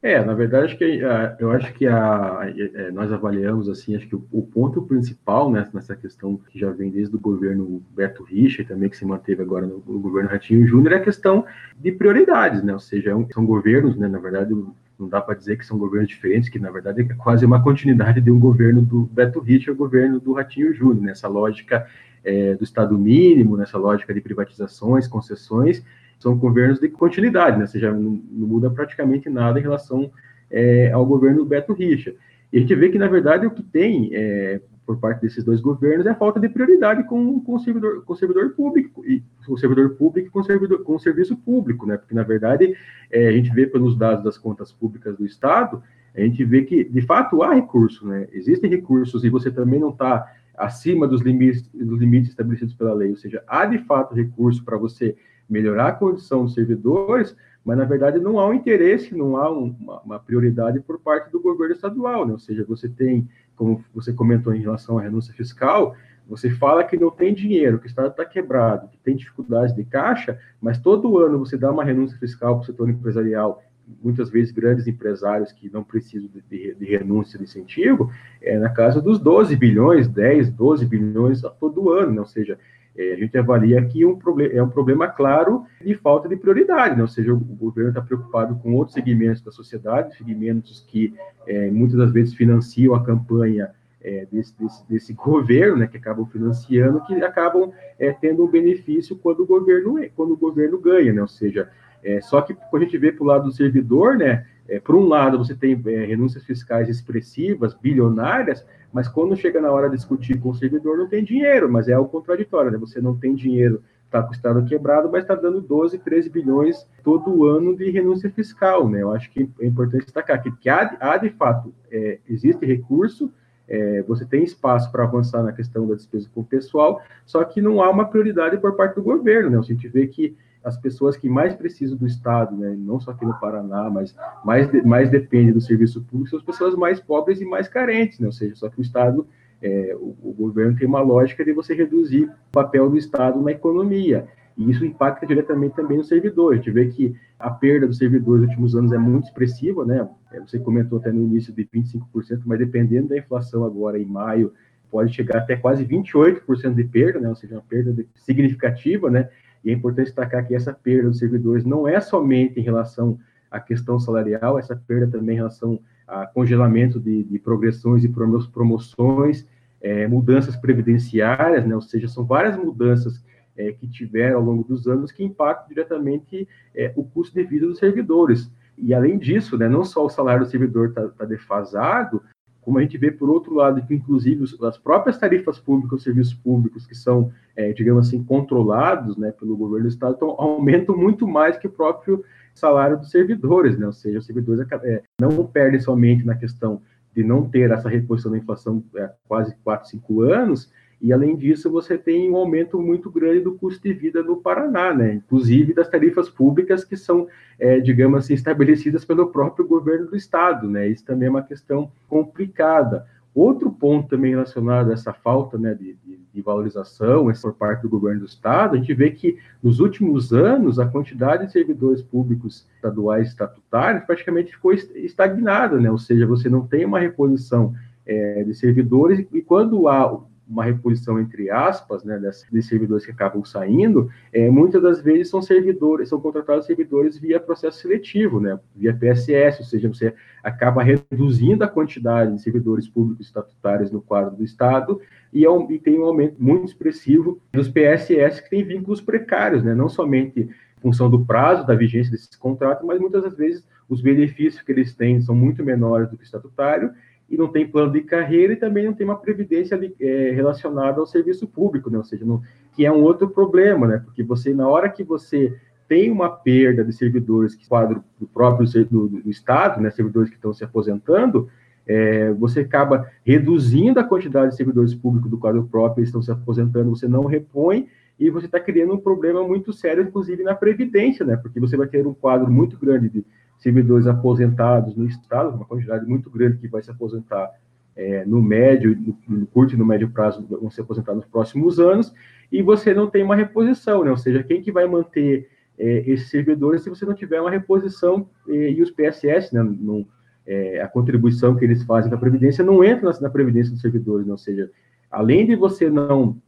É, 0.00 0.24
na 0.24 0.32
verdade, 0.32 0.76
que, 0.76 1.04
a, 1.04 1.36
eu 1.40 1.50
acho 1.50 1.74
que 1.74 1.84
a, 1.84 2.40
a, 2.40 2.50
é, 2.50 2.90
nós 2.92 3.12
avaliamos, 3.12 3.68
assim, 3.68 3.96
acho 3.96 4.06
que 4.06 4.14
o, 4.14 4.24
o, 4.30 4.42
ponto 4.42 4.82
principal 4.82 5.50
né, 5.50 5.68
nessa 5.74 5.96
questão 5.96 6.36
que 6.36 6.56
já 6.56 6.70
vem 6.70 6.88
desde 6.88 7.16
o 7.16 7.18
governo 7.18 7.82
Beto 7.96 8.22
Richa 8.22 8.62
e 8.62 8.64
também 8.64 8.88
que 8.88 8.96
se 8.96 9.04
manteve 9.04 9.42
agora 9.42 9.66
no, 9.66 9.82
no 9.84 9.98
governo 9.98 10.30
Ratinho 10.30 10.64
Júnior 10.68 10.92
é 10.92 10.96
a 10.96 11.02
questão 11.02 11.44
de 11.76 11.90
prioridades, 11.90 12.62
né, 12.62 12.72
ou 12.72 12.78
seja, 12.78 13.10
é 13.10 13.32
são 13.32 13.44
governos, 13.44 13.96
né, 13.96 14.06
na 14.06 14.20
verdade, 14.20 14.54
não 14.96 15.08
dá 15.08 15.20
para 15.20 15.34
dizer 15.34 15.58
que 15.58 15.66
são 15.66 15.76
governos 15.76 16.08
diferentes, 16.08 16.48
que 16.48 16.60
na 16.60 16.70
verdade 16.70 17.02
é 17.02 17.14
quase 17.14 17.44
uma 17.44 17.60
continuidade 17.60 18.20
de 18.20 18.30
um 18.30 18.38
governo 18.38 18.82
do 18.82 19.02
Beto 19.02 19.40
Richa 19.40 19.72
ao 19.72 19.76
governo 19.76 20.20
do 20.20 20.32
Ratinho 20.32 20.72
Júnior, 20.72 21.02
nessa 21.02 21.26
lógica 21.26 21.88
é, 22.22 22.54
do 22.54 22.62
Estado 22.62 22.96
mínimo, 22.96 23.56
nessa 23.56 23.78
lógica 23.78 24.14
de 24.14 24.20
privatizações, 24.20 25.08
concessões, 25.08 25.82
são 26.18 26.36
governos 26.36 26.80
de 26.80 26.88
continuidade, 26.88 27.56
né? 27.56 27.62
ou 27.62 27.68
seja, 27.68 27.92
não, 27.92 28.20
não 28.30 28.48
muda 28.48 28.70
praticamente 28.70 29.28
nada 29.28 29.58
em 29.58 29.62
relação 29.62 30.10
é, 30.50 30.90
ao 30.92 31.06
governo 31.06 31.44
Beto 31.44 31.72
Richa. 31.72 32.14
E 32.52 32.56
a 32.56 32.60
gente 32.60 32.74
vê 32.74 32.88
que, 32.88 32.98
na 32.98 33.08
verdade, 33.08 33.46
o 33.46 33.50
que 33.50 33.62
tem 33.62 34.10
é, 34.12 34.60
por 34.86 34.98
parte 34.98 35.20
desses 35.20 35.44
dois 35.44 35.60
governos 35.60 36.06
é 36.06 36.10
a 36.10 36.14
falta 36.14 36.40
de 36.40 36.48
prioridade 36.48 37.04
com, 37.04 37.38
com, 37.40 37.54
o, 37.56 37.58
servidor, 37.58 38.02
com 38.04 38.14
o 38.14 38.16
servidor 38.16 38.50
público, 38.50 39.04
e 39.04 39.22
o 39.46 39.56
servidor 39.58 39.90
público 39.90 40.30
com 40.30 40.40
o, 40.40 40.44
servidor, 40.44 40.82
com 40.82 40.94
o 40.94 40.98
serviço 40.98 41.36
público, 41.36 41.86
né? 41.86 41.98
Porque, 41.98 42.14
na 42.14 42.22
verdade, 42.22 42.74
é, 43.10 43.28
a 43.28 43.32
gente 43.32 43.52
vê 43.52 43.66
pelos 43.66 43.96
dados 43.96 44.24
das 44.24 44.38
contas 44.38 44.72
públicas 44.72 45.16
do 45.16 45.26
Estado, 45.26 45.82
a 46.14 46.20
gente 46.20 46.42
vê 46.42 46.62
que, 46.62 46.84
de 46.84 47.02
fato, 47.02 47.42
há 47.42 47.54
recursos, 47.54 48.08
né? 48.08 48.28
Existem 48.32 48.70
recursos 48.70 49.24
e 49.24 49.28
você 49.28 49.50
também 49.50 49.78
não 49.78 49.90
está 49.90 50.26
acima 50.56 51.06
dos 51.06 51.20
limites, 51.20 51.68
dos 51.68 52.00
limites 52.00 52.30
estabelecidos 52.30 52.74
pela 52.74 52.94
lei, 52.94 53.10
ou 53.10 53.16
seja, 53.16 53.42
há 53.46 53.66
de 53.66 53.78
fato 53.84 54.14
recurso 54.14 54.64
para 54.64 54.78
você 54.78 55.14
melhorar 55.48 55.88
a 55.88 55.92
condição 55.92 56.44
dos 56.44 56.54
servidores, 56.54 57.36
mas 57.64 57.76
na 57.76 57.84
verdade 57.84 58.18
não 58.18 58.38
há 58.38 58.48
um 58.48 58.54
interesse, 58.54 59.14
não 59.14 59.36
há 59.36 59.50
um, 59.50 59.74
uma, 59.80 60.00
uma, 60.00 60.18
prioridade 60.18 60.80
por 60.80 60.98
parte 60.98 61.30
do 61.30 61.40
governo 61.40 61.74
estadual, 61.74 62.26
né? 62.26 62.32
ou 62.32 62.38
seja, 62.38 62.64
você 62.64 62.88
tem, 62.88 63.28
como 63.56 63.84
você 63.94 64.12
comentou 64.12 64.54
em 64.54 64.60
relação 64.60 64.98
à 64.98 65.02
renúncia 65.02 65.34
fiscal, 65.34 65.94
você 66.28 66.50
fala 66.50 66.84
que 66.84 66.96
não 66.96 67.10
tem 67.10 67.32
dinheiro, 67.32 67.78
que 67.78 67.86
o 67.86 67.88
Estado 67.88 68.10
está 68.10 68.24
quebrado, 68.24 68.88
que 68.88 68.98
tem 68.98 69.16
dificuldades 69.16 69.74
de 69.74 69.84
caixa, 69.84 70.38
mas 70.60 70.78
todo 70.78 71.18
ano 71.18 71.38
você 71.38 71.56
dá 71.56 71.72
uma 71.72 71.84
renúncia 71.84 72.18
fiscal 72.18 72.56
para 72.56 72.62
o 72.62 72.66
setor 72.66 72.90
empresarial, 72.90 73.62
muitas 74.02 74.28
vezes 74.28 74.52
grandes 74.52 74.86
empresários 74.86 75.52
que 75.52 75.70
não 75.70 75.82
precisam 75.82 76.28
de, 76.28 76.42
de, 76.42 76.74
de 76.74 76.84
renúncia 76.84 77.38
de 77.38 77.44
incentivo, 77.44 78.10
é 78.42 78.58
na 78.58 78.68
casa 78.68 79.00
dos 79.00 79.18
12 79.18 79.56
bilhões, 79.56 80.06
10, 80.06 80.50
12 80.50 80.84
bilhões 80.84 81.40
todo 81.58 81.90
ano, 81.90 82.12
né? 82.12 82.20
ou 82.20 82.26
seja, 82.26 82.58
a 82.98 83.16
gente 83.16 83.36
avalia 83.38 83.84
que 83.84 84.04
um 84.04 84.18
é 84.52 84.62
um 84.62 84.68
problema 84.68 85.06
claro 85.06 85.64
de 85.80 85.94
falta 85.94 86.28
de 86.28 86.36
prioridade, 86.36 86.96
né? 86.96 87.02
ou 87.02 87.08
seja, 87.08 87.32
o, 87.32 87.36
o 87.36 87.56
governo 87.56 87.90
está 87.90 88.02
preocupado 88.02 88.56
com 88.56 88.74
outros 88.74 88.94
segmentos 88.94 89.40
da 89.40 89.52
sociedade, 89.52 90.16
segmentos 90.16 90.84
que 90.88 91.14
é, 91.46 91.70
muitas 91.70 91.96
das 91.96 92.10
vezes 92.10 92.34
financiam 92.34 92.94
a 92.94 93.04
campanha 93.04 93.70
é, 94.00 94.26
desse, 94.30 94.58
desse, 94.58 94.88
desse, 94.88 95.12
governo, 95.14 95.76
né, 95.76 95.86
que 95.86 95.96
acabam 95.96 96.26
financiando, 96.26 97.00
que 97.04 97.14
acabam 97.22 97.72
é, 97.98 98.12
tendo 98.12 98.44
um 98.44 98.48
benefício 98.48 99.16
quando 99.16 99.40
o 99.40 99.46
governo, 99.46 99.96
quando 100.16 100.32
o 100.32 100.36
governo 100.36 100.78
ganha, 100.78 101.12
né? 101.12 101.20
ou 101.20 101.28
seja, 101.28 101.68
é, 102.02 102.20
só 102.20 102.40
que 102.40 102.54
quando 102.54 102.82
a 102.82 102.84
gente 102.84 102.98
vê 102.98 103.12
para 103.12 103.22
o 103.22 103.26
lado 103.26 103.44
do 103.44 103.52
servidor, 103.52 104.16
né, 104.16 104.46
é, 104.68 104.78
por 104.78 104.94
um 104.94 105.06
lado, 105.06 105.38
você 105.38 105.54
tem 105.54 105.80
é, 105.86 106.04
renúncias 106.04 106.44
fiscais 106.44 106.88
expressivas, 106.88 107.72
bilionárias, 107.74 108.64
mas 108.92 109.08
quando 109.08 109.36
chega 109.36 109.60
na 109.60 109.70
hora 109.70 109.88
de 109.88 109.96
discutir 109.96 110.38
com 110.38 110.50
o 110.50 110.54
servidor, 110.54 110.98
não 110.98 111.08
tem 111.08 111.24
dinheiro, 111.24 111.70
mas 111.70 111.88
é 111.88 111.98
o 111.98 112.04
contraditório, 112.04 112.70
né? 112.70 112.78
Você 112.78 113.00
não 113.00 113.16
tem 113.16 113.34
dinheiro, 113.34 113.82
está 114.04 114.22
com 114.22 114.30
o 114.30 114.34
Estado 114.34 114.64
quebrado, 114.64 115.10
mas 115.10 115.22
está 115.22 115.34
dando 115.34 115.60
12, 115.60 115.98
13 115.98 116.28
bilhões 116.28 116.86
todo 117.02 117.46
ano 117.46 117.74
de 117.74 117.90
renúncia 117.90 118.30
fiscal, 118.30 118.88
né? 118.88 119.02
Eu 119.02 119.12
acho 119.12 119.30
que 119.30 119.48
é 119.60 119.66
importante 119.66 120.04
destacar 120.04 120.42
que, 120.42 120.50
que 120.52 120.68
há, 120.68 120.96
há, 121.00 121.16
de 121.16 121.30
fato, 121.30 121.72
é, 121.90 122.18
existe 122.28 122.64
recurso, 122.66 123.32
é, 123.66 124.02
você 124.02 124.24
tem 124.24 124.44
espaço 124.44 124.90
para 124.90 125.04
avançar 125.04 125.42
na 125.42 125.52
questão 125.52 125.86
da 125.86 125.94
despesa 125.94 126.28
com 126.34 126.40
o 126.40 126.44
pessoal, 126.44 127.02
só 127.24 127.44
que 127.44 127.60
não 127.60 127.82
há 127.82 127.90
uma 127.90 128.06
prioridade 128.06 128.56
por 128.58 128.74
parte 128.74 128.96
do 128.96 129.02
governo, 129.02 129.50
né? 129.50 129.58
A 129.58 129.62
gente 129.62 129.88
vê 129.88 130.06
que 130.06 130.36
as 130.68 130.76
pessoas 130.76 131.16
que 131.16 131.28
mais 131.28 131.54
precisam 131.54 131.96
do 131.96 132.06
Estado, 132.06 132.54
né, 132.56 132.76
não 132.78 133.00
só 133.00 133.10
aqui 133.10 133.24
no 133.24 133.38
Paraná, 133.40 133.88
mas 133.90 134.14
mais, 134.44 134.70
mais 134.84 135.10
depende 135.10 135.52
do 135.52 135.60
serviço 135.60 136.02
público, 136.02 136.30
são 136.30 136.38
as 136.38 136.44
pessoas 136.44 136.74
mais 136.76 137.00
pobres 137.00 137.40
e 137.40 137.44
mais 137.44 137.66
carentes, 137.66 138.20
né, 138.20 138.26
ou 138.26 138.32
seja, 138.32 138.54
só 138.54 138.68
que 138.68 138.78
o 138.78 138.82
Estado, 138.82 139.26
é, 139.62 139.96
o, 139.98 140.14
o, 140.22 140.32
governo 140.32 140.76
tem 140.76 140.86
uma 140.86 141.00
lógica 141.00 141.44
de 141.44 141.52
você 141.52 141.74
reduzir 141.74 142.24
o 142.24 142.52
papel 142.52 142.88
do 142.90 142.98
Estado 142.98 143.40
na 143.40 143.50
economia, 143.50 144.28
e 144.56 144.70
isso 144.70 144.84
impacta 144.84 145.24
diretamente 145.24 145.76
também 145.76 145.96
no 145.98 146.04
servidor. 146.04 146.52
A 146.52 146.56
gente 146.56 146.70
vê 146.72 146.86
que 146.86 147.14
a 147.38 147.48
perda 147.48 147.86
dos 147.86 147.96
servidores 147.96 148.42
nos 148.42 148.50
últimos 148.50 148.74
anos 148.74 148.92
é 148.92 148.98
muito 148.98 149.24
expressiva, 149.24 149.84
né, 149.86 150.06
é, 150.32 150.40
você 150.40 150.58
comentou 150.58 150.98
até 150.98 151.10
no 151.10 151.22
início 151.22 151.52
de 151.52 151.64
25%, 151.64 152.42
mas 152.44 152.58
dependendo 152.58 153.08
da 153.08 153.16
inflação 153.16 153.64
agora 153.64 153.98
em 153.98 154.04
maio, 154.04 154.52
pode 154.90 155.14
chegar 155.14 155.38
até 155.38 155.56
quase 155.56 155.84
28% 155.84 156.74
de 156.74 156.84
perda, 156.84 157.20
né, 157.20 157.28
ou 157.28 157.34
seja, 157.34 157.54
uma 157.54 157.62
perda 157.62 158.04
significativa, 158.16 159.10
né, 159.10 159.28
e 159.64 159.70
é 159.70 159.72
importante 159.72 160.06
destacar 160.06 160.46
que 160.46 160.54
essa 160.54 160.72
perda 160.72 161.08
dos 161.08 161.18
servidores 161.18 161.64
não 161.64 161.86
é 161.86 162.00
somente 162.00 162.58
em 162.58 162.62
relação 162.62 163.18
à 163.50 163.60
questão 163.60 163.98
salarial, 163.98 164.58
essa 164.58 164.76
perda 164.76 165.18
também 165.18 165.34
em 165.34 165.38
relação 165.38 165.80
a 166.06 166.26
congelamento 166.26 166.98
de, 166.98 167.24
de 167.24 167.38
progressões 167.38 168.04
e 168.04 168.08
promoções, 168.08 169.46
é, 169.80 170.06
mudanças 170.06 170.56
previdenciárias, 170.56 171.66
né, 171.66 171.74
ou 171.74 171.80
seja, 171.80 172.08
são 172.08 172.24
várias 172.24 172.56
mudanças 172.56 173.24
é, 173.56 173.72
que 173.72 173.86
tiveram 173.86 174.38
ao 174.38 174.44
longo 174.44 174.64
dos 174.64 174.86
anos 174.86 175.12
que 175.12 175.24
impactam 175.24 175.68
diretamente 175.68 176.48
é, 176.74 176.92
o 176.96 177.04
custo 177.04 177.34
de 177.34 177.44
vida 177.44 177.66
dos 177.66 177.78
servidores. 177.78 178.50
E 178.76 178.94
além 178.94 179.18
disso, 179.18 179.58
né, 179.58 179.68
não 179.68 179.84
só 179.84 180.04
o 180.04 180.08
salário 180.08 180.44
do 180.44 180.50
servidor 180.50 180.90
está 180.90 181.08
tá 181.08 181.24
defasado, 181.24 182.22
como 182.68 182.78
a 182.78 182.82
gente 182.82 182.98
vê, 182.98 183.10
por 183.10 183.30
outro 183.30 183.54
lado, 183.54 183.82
que 183.86 183.94
inclusive 183.94 184.44
as 184.62 184.76
próprias 184.76 185.16
tarifas 185.16 185.58
públicas, 185.58 186.00
os 186.00 186.04
serviços 186.04 186.34
públicos 186.34 186.86
que 186.86 186.94
são, 186.94 187.32
é, 187.56 187.72
digamos 187.72 188.06
assim, 188.06 188.22
controlados 188.22 189.16
né, 189.16 189.32
pelo 189.32 189.56
governo 189.56 189.88
do 189.88 189.88
Estado, 189.88 190.16
então, 190.16 190.34
aumentam 190.38 190.94
muito 190.94 191.26
mais 191.26 191.56
que 191.56 191.66
o 191.66 191.70
próprio 191.70 192.22
salário 192.54 192.98
dos 192.98 193.10
servidores, 193.10 193.78
né? 193.78 193.86
ou 193.86 193.92
seja, 193.92 194.18
os 194.18 194.26
servidores 194.26 194.66
é, 194.84 195.02
não 195.18 195.46
perdem 195.46 195.80
somente 195.80 196.26
na 196.26 196.34
questão 196.34 196.82
de 197.16 197.24
não 197.24 197.48
ter 197.48 197.70
essa 197.70 197.88
reposição 197.88 198.32
da 198.32 198.36
inflação 198.36 198.84
há 198.96 199.00
é, 199.00 199.12
quase 199.26 199.56
4, 199.64 199.88
5 199.88 200.20
anos, 200.20 200.70
e, 201.00 201.12
além 201.12 201.36
disso, 201.36 201.70
você 201.70 201.96
tem 201.96 202.28
um 202.28 202.36
aumento 202.36 202.80
muito 202.80 203.08
grande 203.08 203.40
do 203.40 203.54
custo 203.54 203.80
de 203.80 203.92
vida 203.92 204.20
no 204.22 204.36
Paraná, 204.36 204.92
né? 204.92 205.14
inclusive 205.14 205.72
das 205.72 205.88
tarifas 205.88 206.28
públicas 206.28 206.84
que 206.84 206.96
são, 206.96 207.28
é, 207.58 207.78
digamos 207.78 208.24
assim, 208.24 208.34
estabelecidas 208.34 209.04
pelo 209.04 209.28
próprio 209.28 209.66
governo 209.66 210.06
do 210.06 210.16
Estado. 210.16 210.68
Né? 210.68 210.88
Isso 210.88 211.04
também 211.04 211.28
é 211.28 211.30
uma 211.30 211.42
questão 211.42 211.90
complicada. 212.08 213.06
Outro 213.32 213.70
ponto 213.70 214.08
também 214.08 214.32
relacionado 214.32 214.90
a 214.90 214.94
essa 214.94 215.12
falta 215.12 215.56
né, 215.56 215.72
de, 215.72 215.96
de, 216.04 216.18
de, 216.34 216.42
valorização 216.42 217.32
por 217.40 217.54
parte 217.54 217.82
do 217.82 217.88
governo 217.88 218.20
do 218.20 218.26
Estado, 218.26 218.74
a 218.74 218.78
gente 218.78 218.92
vê 218.92 219.10
que 219.10 219.38
nos 219.62 219.78
últimos 219.78 220.32
anos 220.32 220.80
a 220.80 220.86
quantidade 220.86 221.46
de 221.46 221.52
servidores 221.52 222.02
públicos 222.02 222.66
estaduais 222.74 223.28
estatutários 223.28 224.04
praticamente 224.04 224.50
ficou 224.50 224.72
estagnada, 224.72 225.78
né? 225.78 225.88
ou 225.88 225.98
seja, 225.98 226.26
você 226.26 226.48
não 226.48 226.66
tem 226.66 226.84
uma 226.84 226.98
reposição 226.98 227.72
é, 228.04 228.42
de 228.42 228.54
servidores, 228.54 229.24
e 229.32 229.40
quando 229.40 229.86
há 229.86 230.18
uma 230.48 230.64
reposição 230.64 231.20
entre 231.20 231.50
aspas, 231.50 232.02
né, 232.02 232.18
desses 232.18 232.66
servidores 232.66 233.04
que 233.04 233.10
acabam 233.10 233.44
saindo, 233.44 234.10
é, 234.32 234.48
muitas 234.48 234.82
das 234.82 235.00
vezes 235.00 235.28
são 235.28 235.42
servidores, 235.42 236.08
são 236.08 236.20
contratados 236.20 236.66
servidores 236.66 237.18
via 237.18 237.38
processo 237.38 237.80
seletivo, 237.80 238.40
né, 238.40 238.58
via 238.74 238.94
PSS, 238.94 239.60
ou 239.60 239.66
seja, 239.66 239.88
você 239.88 240.14
acaba 240.42 240.82
reduzindo 240.82 241.62
a 241.64 241.68
quantidade 241.68 242.34
de 242.34 242.42
servidores 242.42 242.88
públicos 242.88 243.26
estatutários 243.26 243.90
no 243.90 244.00
quadro 244.00 244.36
do 244.36 244.44
Estado 244.44 245.00
e, 245.32 245.44
é 245.44 245.50
um, 245.50 245.70
e 245.70 245.78
tem 245.78 245.98
um 245.98 246.04
aumento 246.04 246.36
muito 246.42 246.64
expressivo 246.64 247.40
dos 247.52 247.68
PSS 247.68 248.42
que 248.42 248.50
têm 248.50 248.64
vínculos 248.64 249.00
precários, 249.00 249.62
né, 249.62 249.74
não 249.74 249.88
somente 249.88 250.40
em 250.40 250.80
função 250.80 251.10
do 251.10 251.26
prazo 251.26 251.66
da 251.66 251.74
vigência 251.74 252.10
desses 252.10 252.34
contratos, 252.36 252.86
mas 252.86 252.98
muitas 252.98 253.22
das 253.22 253.36
vezes 253.36 253.66
os 253.88 254.00
benefícios 254.00 254.62
que 254.62 254.72
eles 254.72 254.94
têm 254.94 255.20
são 255.20 255.34
muito 255.34 255.64
menores 255.64 256.08
do 256.08 256.16
que 256.16 256.22
o 256.22 256.24
estatutário 256.24 256.92
e 257.28 257.36
não 257.36 257.48
tem 257.48 257.68
plano 257.68 257.92
de 257.92 258.00
carreira 258.00 258.54
e 258.54 258.56
também 258.56 258.86
não 258.86 258.94
tem 258.94 259.06
uma 259.06 259.18
previdência 259.18 259.78
é, 260.00 260.30
relacionada 260.30 261.00
ao 261.00 261.06
serviço 261.06 261.46
público, 261.46 261.90
né? 261.90 261.98
Ou 261.98 262.04
seja, 262.04 262.24
não, 262.24 262.40
que 262.74 262.86
é 262.86 262.92
um 262.92 263.02
outro 263.02 263.28
problema, 263.28 263.86
né? 263.86 264.02
Porque 264.04 264.22
você, 264.22 264.54
na 264.54 264.66
hora 264.66 264.88
que 264.88 265.04
você 265.04 265.54
tem 265.86 266.10
uma 266.10 266.30
perda 266.30 266.84
de 266.84 266.92
servidores 266.92 267.54
que 267.54 267.68
quadro 267.68 268.02
do 268.18 268.26
próprio 268.26 268.66
do, 268.86 269.08
do 269.08 269.30
Estado, 269.30 269.80
né? 269.80 269.90
Servidores 269.90 270.30
que 270.30 270.36
estão 270.36 270.52
se 270.52 270.64
aposentando, 270.64 271.48
é, 271.86 272.32
você 272.32 272.60
acaba 272.60 273.10
reduzindo 273.24 274.00
a 274.00 274.04
quantidade 274.04 274.50
de 274.50 274.56
servidores 274.56 274.94
públicos 274.94 275.30
do 275.30 275.38
quadro 275.38 275.64
próprio, 275.64 276.00
eles 276.00 276.08
estão 276.08 276.22
se 276.22 276.30
aposentando, 276.30 276.90
você 276.90 277.08
não 277.08 277.24
repõe 277.24 277.88
e 278.18 278.30
você 278.30 278.46
está 278.46 278.58
criando 278.58 278.94
um 278.94 278.98
problema 278.98 279.46
muito 279.46 279.72
sério, 279.72 280.02
inclusive 280.02 280.42
na 280.42 280.54
previdência, 280.54 281.24
né? 281.24 281.36
Porque 281.36 281.60
você 281.60 281.76
vai 281.76 281.86
ter 281.86 282.06
um 282.06 282.14
quadro 282.14 282.50
muito 282.50 282.78
grande 282.78 283.08
de 283.08 283.24
servidores 283.58 284.06
aposentados 284.06 284.96
no 284.96 285.06
Estado, 285.06 285.54
uma 285.54 285.64
quantidade 285.64 286.06
muito 286.06 286.30
grande 286.30 286.58
que 286.58 286.68
vai 286.68 286.82
se 286.82 286.90
aposentar 286.90 287.50
é, 287.96 288.24
no 288.24 288.40
médio, 288.40 288.96
no, 289.26 289.46
curto 289.46 289.74
e 289.74 289.76
no 289.76 289.84
médio 289.84 290.08
prazo, 290.08 290.46
vão 290.48 290.70
se 290.70 290.80
aposentar 290.80 291.14
nos 291.14 291.26
próximos 291.26 291.80
anos, 291.80 292.14
e 292.50 292.62
você 292.62 292.94
não 292.94 293.10
tem 293.10 293.22
uma 293.22 293.34
reposição, 293.34 294.04
né? 294.04 294.10
Ou 294.10 294.16
seja, 294.16 294.42
quem 294.44 294.62
que 294.62 294.70
vai 294.70 294.86
manter 294.86 295.48
é, 295.76 296.04
esses 296.06 296.30
servidores 296.30 296.82
se 296.82 296.88
você 296.88 297.04
não 297.04 297.14
tiver 297.14 297.40
uma 297.40 297.50
reposição 297.50 298.28
é, 298.48 298.70
e 298.70 298.80
os 298.80 298.90
PSS, 298.90 299.52
né? 299.52 299.62
Não, 299.62 300.06
é, 300.46 300.80
a 300.80 300.88
contribuição 300.88 301.56
que 301.56 301.64
eles 301.64 301.82
fazem 301.82 302.08
para 302.08 302.16
a 302.16 302.20
Previdência 302.20 302.64
não 302.64 302.82
entra 302.82 303.10
na, 303.12 303.20
na 303.20 303.30
Previdência 303.30 303.72
dos 303.72 303.82
servidores, 303.82 304.24
né? 304.24 304.32
ou 304.32 304.38
seja, 304.38 304.70
além 305.10 305.44
de 305.44 305.54
você 305.54 305.90
não 305.90 306.40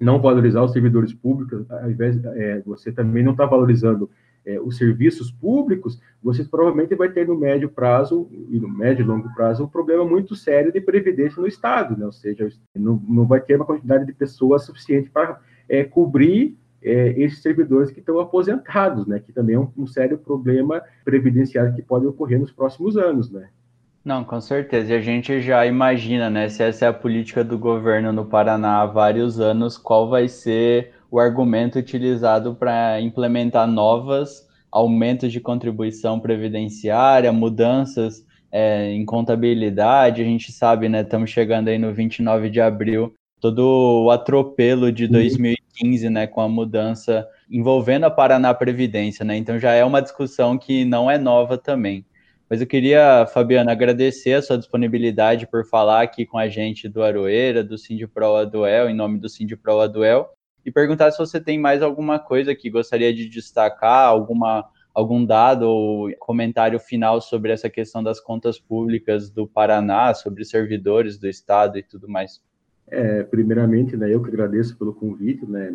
não 0.00 0.20
valorizar 0.20 0.60
os 0.62 0.72
servidores 0.72 1.14
públicos, 1.14 1.64
ao 1.70 1.88
invés, 1.88 2.22
é, 2.24 2.60
você 2.66 2.90
também 2.90 3.22
não 3.22 3.30
está 3.30 3.46
valorizando 3.46 4.10
é, 4.46 4.60
os 4.60 4.76
serviços 4.76 5.30
públicos, 5.30 6.00
você 6.22 6.44
provavelmente 6.44 6.94
vai 6.94 7.08
ter 7.08 7.26
no 7.26 7.36
médio 7.36 7.68
prazo 7.68 8.28
e 8.30 8.58
no 8.58 8.68
médio 8.68 9.02
e 9.02 9.06
longo 9.06 9.32
prazo 9.34 9.64
um 9.64 9.68
problema 9.68 10.04
muito 10.04 10.34
sério 10.36 10.72
de 10.72 10.80
previdência 10.80 11.40
no 11.40 11.48
Estado, 11.48 11.96
né? 11.96 12.04
ou 12.04 12.12
seja, 12.12 12.48
não, 12.74 13.02
não 13.08 13.26
vai 13.26 13.40
ter 13.40 13.56
uma 13.56 13.64
quantidade 13.64 14.04
de 14.06 14.12
pessoas 14.12 14.64
suficiente 14.64 15.10
para 15.10 15.40
é, 15.68 15.84
cobrir 15.84 16.56
é, 16.84 17.14
esses 17.16 17.40
servidores 17.40 17.90
que 17.90 18.00
estão 18.00 18.20
aposentados, 18.20 19.06
né? 19.06 19.18
Que 19.18 19.32
também 19.32 19.56
é 19.56 19.58
um, 19.58 19.68
um, 19.76 19.86
sério 19.86 20.18
problema 20.18 20.82
previdenciário 21.02 21.74
que 21.74 21.80
pode 21.80 22.06
ocorrer 22.06 22.38
nos 22.38 22.52
próximos 22.52 22.98
anos, 22.98 23.30
né? 23.30 23.48
Não, 24.04 24.22
com 24.22 24.38
certeza. 24.38 24.92
E 24.92 24.96
a 24.96 25.00
gente 25.00 25.40
já 25.40 25.64
imagina, 25.64 26.28
né? 26.28 26.50
Se 26.50 26.62
essa 26.62 26.84
é 26.84 26.88
a 26.88 26.92
política 26.92 27.42
do 27.42 27.58
governo 27.58 28.12
no 28.12 28.26
Paraná 28.26 28.82
há 28.82 28.86
vários 28.86 29.40
anos, 29.40 29.78
qual 29.78 30.10
vai 30.10 30.28
ser 30.28 30.92
o 31.14 31.20
argumento 31.20 31.78
utilizado 31.78 32.56
para 32.56 33.00
implementar 33.00 33.68
novas 33.68 34.48
aumentos 34.68 35.30
de 35.30 35.38
contribuição 35.38 36.18
previdenciária, 36.18 37.32
mudanças 37.32 38.26
é, 38.50 38.90
em 38.90 39.04
contabilidade. 39.04 40.20
A 40.20 40.24
gente 40.24 40.50
sabe, 40.50 40.88
né? 40.88 41.02
Estamos 41.02 41.30
chegando 41.30 41.68
aí 41.68 41.78
no 41.78 41.94
29 41.94 42.50
de 42.50 42.60
abril, 42.60 43.14
todo 43.40 44.04
o 44.06 44.10
atropelo 44.10 44.90
de 44.90 45.06
2015, 45.06 46.04
uhum. 46.04 46.12
né? 46.12 46.26
Com 46.26 46.40
a 46.40 46.48
mudança 46.48 47.24
envolvendo 47.48 48.06
a 48.06 48.10
Paraná 48.10 48.52
Previdência, 48.52 49.24
né? 49.24 49.36
Então 49.36 49.56
já 49.56 49.70
é 49.70 49.84
uma 49.84 50.02
discussão 50.02 50.58
que 50.58 50.84
não 50.84 51.08
é 51.08 51.16
nova 51.16 51.56
também. 51.56 52.04
Mas 52.50 52.60
eu 52.60 52.66
queria, 52.66 53.24
Fabiana, 53.32 53.70
agradecer 53.70 54.32
a 54.32 54.42
sua 54.42 54.58
disponibilidade 54.58 55.46
por 55.46 55.64
falar 55.64 56.02
aqui 56.02 56.26
com 56.26 56.38
a 56.38 56.48
gente 56.48 56.88
do 56.88 57.04
Aroeira, 57.04 57.62
do 57.62 57.76
Pro 58.12 58.34
Aduel, 58.34 58.90
em 58.90 58.94
nome 58.94 59.20
do 59.20 59.28
Pro 59.62 59.78
Aduel, 59.78 60.34
e 60.64 60.72
perguntar 60.72 61.10
se 61.10 61.18
você 61.18 61.40
tem 61.40 61.58
mais 61.58 61.82
alguma 61.82 62.18
coisa 62.18 62.54
que 62.54 62.70
gostaria 62.70 63.12
de 63.12 63.28
destacar, 63.28 64.08
alguma, 64.08 64.64
algum 64.94 65.24
dado 65.24 65.68
ou 65.68 66.10
comentário 66.18 66.78
final 66.78 67.20
sobre 67.20 67.52
essa 67.52 67.68
questão 67.68 68.02
das 68.02 68.20
contas 68.20 68.58
públicas 68.58 69.30
do 69.30 69.46
Paraná, 69.46 70.14
sobre 70.14 70.44
servidores 70.44 71.18
do 71.18 71.28
Estado 71.28 71.78
e 71.78 71.82
tudo 71.82 72.08
mais. 72.08 72.42
É, 72.88 73.22
primeiramente, 73.22 73.96
né, 73.96 74.12
eu 74.12 74.22
que 74.22 74.28
agradeço 74.28 74.76
pelo 74.76 74.94
convite, 74.94 75.44
né, 75.46 75.74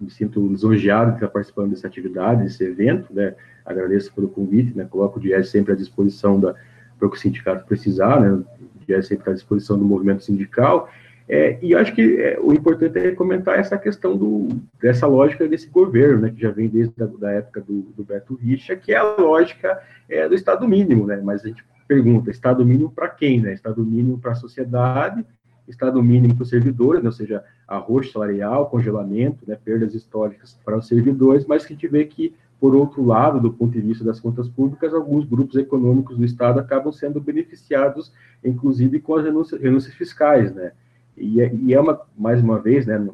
me 0.00 0.10
sinto 0.10 0.46
lisonjeado 0.46 1.10
de 1.10 1.16
estar 1.16 1.28
participando 1.28 1.70
dessa 1.70 1.86
atividade, 1.86 2.44
desse 2.44 2.64
evento, 2.64 3.12
né, 3.12 3.34
agradeço 3.64 4.12
pelo 4.14 4.28
convite, 4.28 4.76
né, 4.76 4.84
coloco 4.84 5.18
o 5.18 5.22
DIES 5.22 5.50
sempre 5.50 5.72
à 5.72 5.76
disposição 5.76 6.38
da, 6.40 6.54
para 6.98 7.06
o 7.06 7.10
que 7.10 7.16
o 7.16 7.20
sindicato 7.20 7.66
precisar, 7.66 8.20
né, 8.20 8.30
o 8.30 8.44
DIES 8.86 9.06
sempre 9.06 9.30
à 9.30 9.34
disposição 9.34 9.78
do 9.78 9.84
movimento 9.84 10.24
sindical, 10.24 10.88
é, 11.28 11.58
e 11.60 11.74
acho 11.74 11.94
que 11.94 12.16
é, 12.20 12.38
o 12.40 12.54
importante 12.54 12.98
é 12.98 13.10
comentar 13.10 13.58
essa 13.58 13.76
questão 13.76 14.16
do, 14.16 14.48
dessa 14.80 15.06
lógica 15.06 15.46
desse 15.46 15.68
governo, 15.68 16.22
né, 16.22 16.30
que 16.30 16.40
já 16.40 16.50
vem 16.50 16.68
desde 16.68 16.94
a 17.02 17.06
da 17.06 17.30
época 17.32 17.60
do, 17.60 17.82
do 17.94 18.02
Beto 18.02 18.34
Richa, 18.34 18.74
que 18.74 18.94
é 18.94 18.96
a 18.96 19.16
lógica 19.16 19.78
é, 20.08 20.26
do 20.26 20.34
Estado 20.34 20.66
mínimo, 20.66 21.06
né, 21.06 21.20
mas 21.22 21.44
a 21.44 21.48
gente 21.48 21.62
pergunta, 21.86 22.30
Estado 22.30 22.64
mínimo 22.64 22.90
para 22.90 23.08
quem, 23.08 23.42
né, 23.42 23.52
Estado 23.52 23.84
mínimo 23.84 24.18
para 24.18 24.32
a 24.32 24.36
sociedade, 24.36 25.24
Estado 25.68 26.02
mínimo 26.02 26.34
para 26.34 26.44
os 26.44 26.48
servidores, 26.48 27.02
né, 27.02 27.08
ou 27.10 27.12
seja, 27.12 27.44
arroz 27.66 28.10
salarial, 28.10 28.70
congelamento, 28.70 29.44
né, 29.46 29.58
perdas 29.62 29.94
históricas 29.94 30.58
para 30.64 30.78
os 30.78 30.88
servidores, 30.88 31.44
mas 31.44 31.66
que 31.66 31.74
a 31.74 31.76
gente 31.76 31.88
vê 31.88 32.06
que, 32.06 32.34
por 32.58 32.74
outro 32.74 33.04
lado, 33.04 33.38
do 33.38 33.52
ponto 33.52 33.72
de 33.72 33.80
vista 33.82 34.02
das 34.02 34.18
contas 34.18 34.48
públicas, 34.48 34.94
alguns 34.94 35.26
grupos 35.26 35.56
econômicos 35.56 36.16
do 36.16 36.24
Estado 36.24 36.58
acabam 36.58 36.90
sendo 36.90 37.20
beneficiados, 37.20 38.10
inclusive 38.42 38.98
com 38.98 39.16
as 39.16 39.24
renúncias, 39.24 39.60
renúncias 39.60 39.94
fiscais, 39.94 40.54
né, 40.54 40.72
e, 41.20 41.40
é, 41.40 41.52
e 41.54 41.74
é 41.74 41.80
uma, 41.80 42.00
mais 42.16 42.42
uma 42.42 42.58
vez, 42.58 42.86
né, 42.86 43.04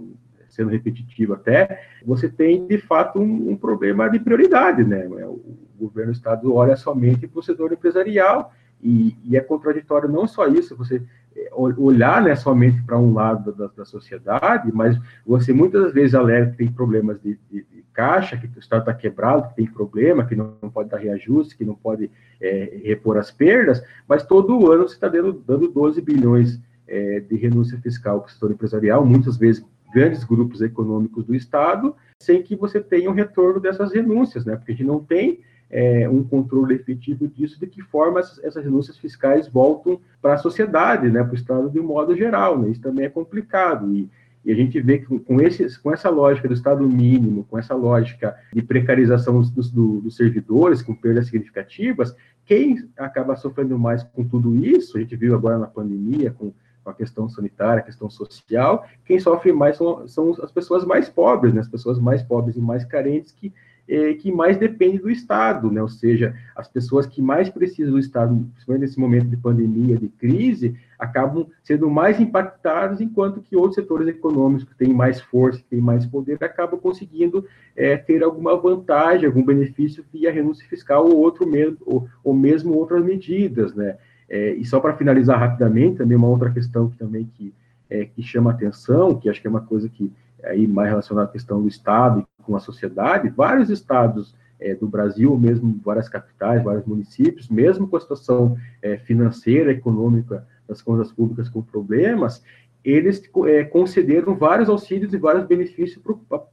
sendo 0.48 0.70
repetitivo 0.70 1.34
até, 1.34 1.82
você 2.04 2.28
tem, 2.28 2.66
de 2.66 2.78
fato, 2.78 3.18
um, 3.18 3.50
um 3.50 3.56
problema 3.56 4.08
de 4.08 4.18
prioridade, 4.18 4.84
né, 4.84 5.06
o 5.08 5.40
governo 5.78 6.12
do 6.12 6.16
Estado 6.16 6.54
olha 6.54 6.76
somente 6.76 7.26
para 7.26 7.40
o 7.40 7.42
setor 7.42 7.72
empresarial, 7.72 8.52
e, 8.82 9.16
e, 9.24 9.36
é 9.36 9.40
contraditório 9.40 10.10
não 10.10 10.28
só 10.28 10.46
isso, 10.46 10.76
você 10.76 11.02
é, 11.34 11.48
olhar 11.54 12.22
né, 12.22 12.36
somente 12.36 12.82
para 12.82 12.98
um 12.98 13.14
lado 13.14 13.50
da, 13.52 13.66
da, 13.68 13.84
sociedade, 13.84 14.70
mas 14.74 15.00
você 15.26 15.54
muitas 15.54 15.92
vezes 15.92 16.14
alega 16.14 16.50
que 16.50 16.58
tem 16.58 16.70
problemas 16.70 17.18
de, 17.20 17.38
de, 17.50 17.64
de 17.64 17.84
caixa, 17.94 18.36
que 18.36 18.46
o 18.46 18.60
Estado 18.60 18.80
está 18.80 18.92
quebrado, 18.92 19.48
que 19.48 19.56
tem 19.56 19.66
problema, 19.66 20.26
que 20.26 20.36
não, 20.36 20.54
não, 20.60 20.70
pode 20.70 20.90
dar 20.90 20.98
reajuste, 20.98 21.56
que 21.56 21.64
não 21.64 21.74
pode 21.74 22.10
é, 22.38 22.78
repor 22.84 23.16
as 23.16 23.30
perdas, 23.30 23.82
mas 24.06 24.22
todo 24.22 24.70
ano 24.70 24.86
você 24.86 24.94
está 24.94 25.08
dando, 25.08 25.32
dando 25.32 25.68
12 25.68 26.02
bilhões 26.02 26.60
é, 26.86 27.20
de 27.20 27.36
renúncia 27.36 27.78
fiscal 27.78 28.20
para 28.20 28.28
o 28.28 28.32
setor 28.32 28.50
empresarial, 28.52 29.04
muitas 29.04 29.36
vezes 29.36 29.64
grandes 29.92 30.24
grupos 30.24 30.60
econômicos 30.60 31.24
do 31.24 31.34
Estado, 31.34 31.94
sem 32.18 32.42
que 32.42 32.56
você 32.56 32.80
tenha 32.80 33.10
um 33.10 33.14
retorno 33.14 33.60
dessas 33.60 33.92
renúncias, 33.92 34.44
né? 34.44 34.56
Porque 34.56 34.72
a 34.72 34.74
gente 34.74 34.86
não 34.86 34.98
tem 34.98 35.40
é, 35.70 36.08
um 36.08 36.22
controle 36.22 36.74
efetivo 36.74 37.28
disso, 37.28 37.58
de 37.58 37.66
que 37.66 37.82
forma 37.82 38.20
essas, 38.20 38.42
essas 38.44 38.64
renúncias 38.64 38.98
fiscais 38.98 39.48
voltam 39.48 40.00
para 40.20 40.34
a 40.34 40.38
sociedade, 40.38 41.10
né, 41.10 41.22
para 41.22 41.32
o 41.32 41.36
Estado 41.36 41.70
de 41.70 41.80
um 41.80 41.84
modo 41.84 42.16
geral. 42.16 42.58
Né, 42.58 42.70
isso 42.70 42.80
também 42.80 43.06
é 43.06 43.08
complicado. 43.08 43.92
E, 43.94 44.08
e 44.44 44.52
a 44.52 44.54
gente 44.54 44.80
vê 44.80 44.98
que 44.98 45.18
com, 45.20 45.40
esses, 45.40 45.76
com 45.76 45.92
essa 45.92 46.10
lógica 46.10 46.46
do 46.46 46.54
Estado 46.54 46.86
mínimo, 46.86 47.44
com 47.50 47.58
essa 47.58 47.74
lógica 47.74 48.36
de 48.52 48.62
precarização 48.62 49.40
dos, 49.40 49.50
dos, 49.50 49.70
dos 49.70 50.16
servidores, 50.16 50.82
com 50.82 50.94
perdas 50.94 51.26
significativas, 51.26 52.14
quem 52.44 52.88
acaba 52.96 53.36
sofrendo 53.36 53.78
mais 53.78 54.02
com 54.02 54.22
tudo 54.22 54.54
isso, 54.64 54.98
a 54.98 55.00
gente 55.00 55.16
viu 55.16 55.34
agora 55.34 55.58
na 55.58 55.66
pandemia, 55.66 56.30
com 56.30 56.52
a 56.90 56.94
questão 56.94 57.28
sanitária, 57.28 57.80
a 57.80 57.84
questão 57.84 58.10
social, 58.10 58.86
quem 59.04 59.18
sofre 59.18 59.52
mais 59.52 59.76
são, 59.76 60.06
são 60.06 60.30
as 60.42 60.52
pessoas 60.52 60.84
mais 60.84 61.08
pobres, 61.08 61.54
né, 61.54 61.60
as 61.60 61.68
pessoas 61.68 61.98
mais 61.98 62.22
pobres 62.22 62.56
e 62.56 62.60
mais 62.60 62.84
carentes 62.84 63.32
que 63.32 63.52
é, 63.88 64.14
que 64.14 64.32
mais 64.32 64.56
depende 64.56 64.98
do 64.98 65.10
Estado, 65.10 65.70
né? 65.70 65.82
ou 65.82 65.88
seja, 65.88 66.34
as 66.56 66.66
pessoas 66.68 67.06
que 67.06 67.20
mais 67.20 67.50
precisam 67.50 67.92
do 67.92 67.98
Estado, 67.98 68.34
principalmente 68.52 68.80
nesse 68.80 68.98
momento 68.98 69.28
de 69.28 69.36
pandemia, 69.36 69.96
de 69.96 70.08
crise, 70.08 70.74
acabam 70.98 71.46
sendo 71.62 71.90
mais 71.90 72.18
impactadas, 72.18 73.00
enquanto 73.00 73.42
que 73.42 73.56
outros 73.56 73.74
setores 73.74 74.08
econômicos 74.08 74.64
que 74.64 74.74
têm 74.74 74.92
mais 74.92 75.20
força, 75.20 75.58
que 75.58 75.68
têm 75.68 75.80
mais 75.80 76.06
poder, 76.06 76.42
acabam 76.42 76.80
conseguindo 76.80 77.44
é, 77.76 77.96
ter 77.96 78.22
alguma 78.22 78.56
vantagem, 78.56 79.26
algum 79.26 79.44
benefício 79.44 80.04
via 80.12 80.32
renúncia 80.32 80.66
fiscal 80.66 81.06
ou 81.06 81.16
outro 81.18 81.46
ou, 81.84 82.08
ou 82.22 82.34
mesmo 82.34 82.74
outras 82.74 83.04
medidas, 83.04 83.74
né? 83.74 83.98
É, 84.28 84.54
e 84.54 84.64
só 84.64 84.80
para 84.80 84.96
finalizar 84.96 85.38
rapidamente, 85.38 85.98
também 85.98 86.16
uma 86.16 86.28
outra 86.28 86.50
questão 86.50 86.88
que 86.88 86.96
também 86.96 87.28
que, 87.34 87.54
é, 87.90 88.06
que 88.06 88.22
chama 88.22 88.50
atenção, 88.50 89.14
que 89.14 89.28
acho 89.28 89.40
que 89.40 89.46
é 89.46 89.50
uma 89.50 89.60
coisa 89.60 89.88
que 89.88 90.12
aí 90.42 90.66
mais 90.66 90.88
relacionada 90.88 91.28
à 91.28 91.32
questão 91.32 91.60
do 91.62 91.68
Estado 91.68 92.26
com 92.42 92.54
a 92.54 92.60
sociedade, 92.60 93.30
vários 93.30 93.70
estados 93.70 94.34
é, 94.60 94.74
do 94.74 94.86
Brasil, 94.86 95.36
mesmo 95.36 95.80
várias 95.84 96.08
capitais, 96.08 96.62
vários 96.62 96.84
municípios, 96.84 97.48
mesmo 97.48 97.88
com 97.88 97.96
a 97.96 98.00
situação 98.00 98.56
é, 98.82 98.96
financeira, 98.98 99.72
econômica 99.72 100.46
das 100.68 100.80
contas 100.80 101.12
públicas 101.12 101.48
com 101.48 101.62
problemas, 101.62 102.42
eles 102.84 103.22
é, 103.46 103.64
concederam 103.64 104.36
vários 104.36 104.68
auxílios 104.68 105.14
e 105.14 105.18
vários 105.18 105.46
benefícios 105.46 106.02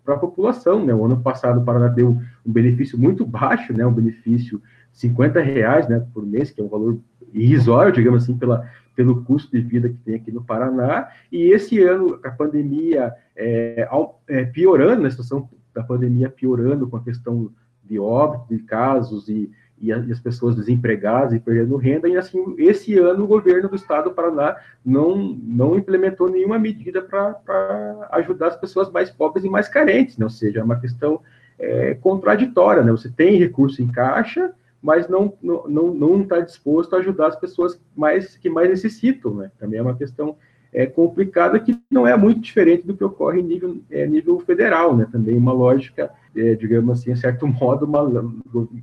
para 0.03 0.15
a 0.15 0.19
população. 0.19 0.85
Né? 0.85 0.93
O 0.93 1.05
ano 1.05 1.21
passado 1.21 1.59
o 1.59 1.65
Paraná 1.65 1.89
deu 1.89 2.17
um 2.45 2.51
benefício 2.51 2.97
muito 2.97 3.25
baixo, 3.25 3.73
né? 3.73 3.85
um 3.85 3.93
benefício 3.93 4.61
50 4.93 5.39
reais 5.41 5.87
né, 5.87 6.05
por 6.13 6.25
mês, 6.25 6.51
que 6.51 6.61
é 6.61 6.63
um 6.63 6.69
valor 6.69 6.99
irrisório, 7.33 7.91
digamos 7.91 8.23
assim, 8.23 8.37
pela, 8.37 8.69
pelo 8.95 9.23
custo 9.23 9.51
de 9.51 9.61
vida 9.61 9.89
que 9.89 9.97
tem 9.97 10.15
aqui 10.15 10.31
no 10.31 10.43
Paraná. 10.43 11.09
E 11.31 11.51
esse 11.51 11.81
ano, 11.81 12.19
a 12.23 12.31
pandemia 12.31 13.13
é, 13.35 13.87
é, 14.27 14.45
piorando, 14.45 15.01
né, 15.01 15.07
a 15.07 15.11
situação 15.11 15.49
da 15.73 15.83
pandemia 15.83 16.29
piorando 16.29 16.87
com 16.87 16.97
a 16.97 17.03
questão 17.03 17.51
de 17.83 17.99
óbito, 17.99 18.45
de 18.49 18.59
casos 18.63 19.27
e, 19.27 19.51
e, 19.79 19.91
as 19.91 20.19
pessoas 20.19 20.55
desempregadas 20.55 21.33
e 21.33 21.39
perdendo 21.39 21.75
renda, 21.75 22.07
e 22.07 22.15
assim, 22.15 22.55
esse 22.57 22.97
ano 22.97 23.23
o 23.23 23.27
governo 23.27 23.67
do 23.67 23.75
estado 23.75 24.05
do 24.05 24.15
Paraná 24.15 24.55
não, 24.85 25.17
não 25.17 25.75
implementou 25.75 26.29
nenhuma 26.29 26.59
medida 26.59 27.01
para 27.01 28.07
ajudar 28.11 28.47
as 28.47 28.55
pessoas 28.55 28.91
mais 28.91 29.09
pobres 29.09 29.43
e 29.43 29.49
mais 29.49 29.67
carentes, 29.67 30.17
né? 30.17 30.25
ou 30.25 30.29
seja, 30.29 30.59
é 30.59 30.63
uma 30.63 30.79
questão 30.79 31.21
é, 31.57 31.95
contraditória, 31.95 32.83
né? 32.83 32.91
você 32.91 33.09
tem 33.09 33.37
recurso 33.37 33.81
em 33.81 33.87
caixa, 33.87 34.53
mas 34.81 35.07
não 35.07 35.33
não 35.41 35.93
não 35.93 36.21
está 36.21 36.39
disposto 36.39 36.95
a 36.95 36.99
ajudar 36.99 37.27
as 37.27 37.39
pessoas 37.39 37.79
mais 37.95 38.35
que 38.37 38.49
mais 38.49 38.69
necessitam, 38.69 39.33
né? 39.35 39.51
Também 39.59 39.79
é 39.79 39.81
uma 39.81 39.95
questão 39.95 40.35
é, 40.73 40.85
complicada 40.85 41.59
que 41.59 41.77
não 41.89 42.07
é 42.07 42.15
muito 42.15 42.39
diferente 42.39 42.87
do 42.87 42.95
que 42.95 43.03
ocorre 43.03 43.41
em 43.41 43.43
nível, 43.43 43.77
é, 43.91 44.05
nível 44.07 44.39
federal, 44.39 44.95
né? 44.95 45.07
Também 45.11 45.37
uma 45.37 45.51
lógica, 45.51 46.11
é, 46.35 46.55
digamos 46.55 46.99
assim, 46.99 47.11
em 47.11 47.15
certo 47.15 47.45
modo, 47.47 47.85
uma, 47.85 48.09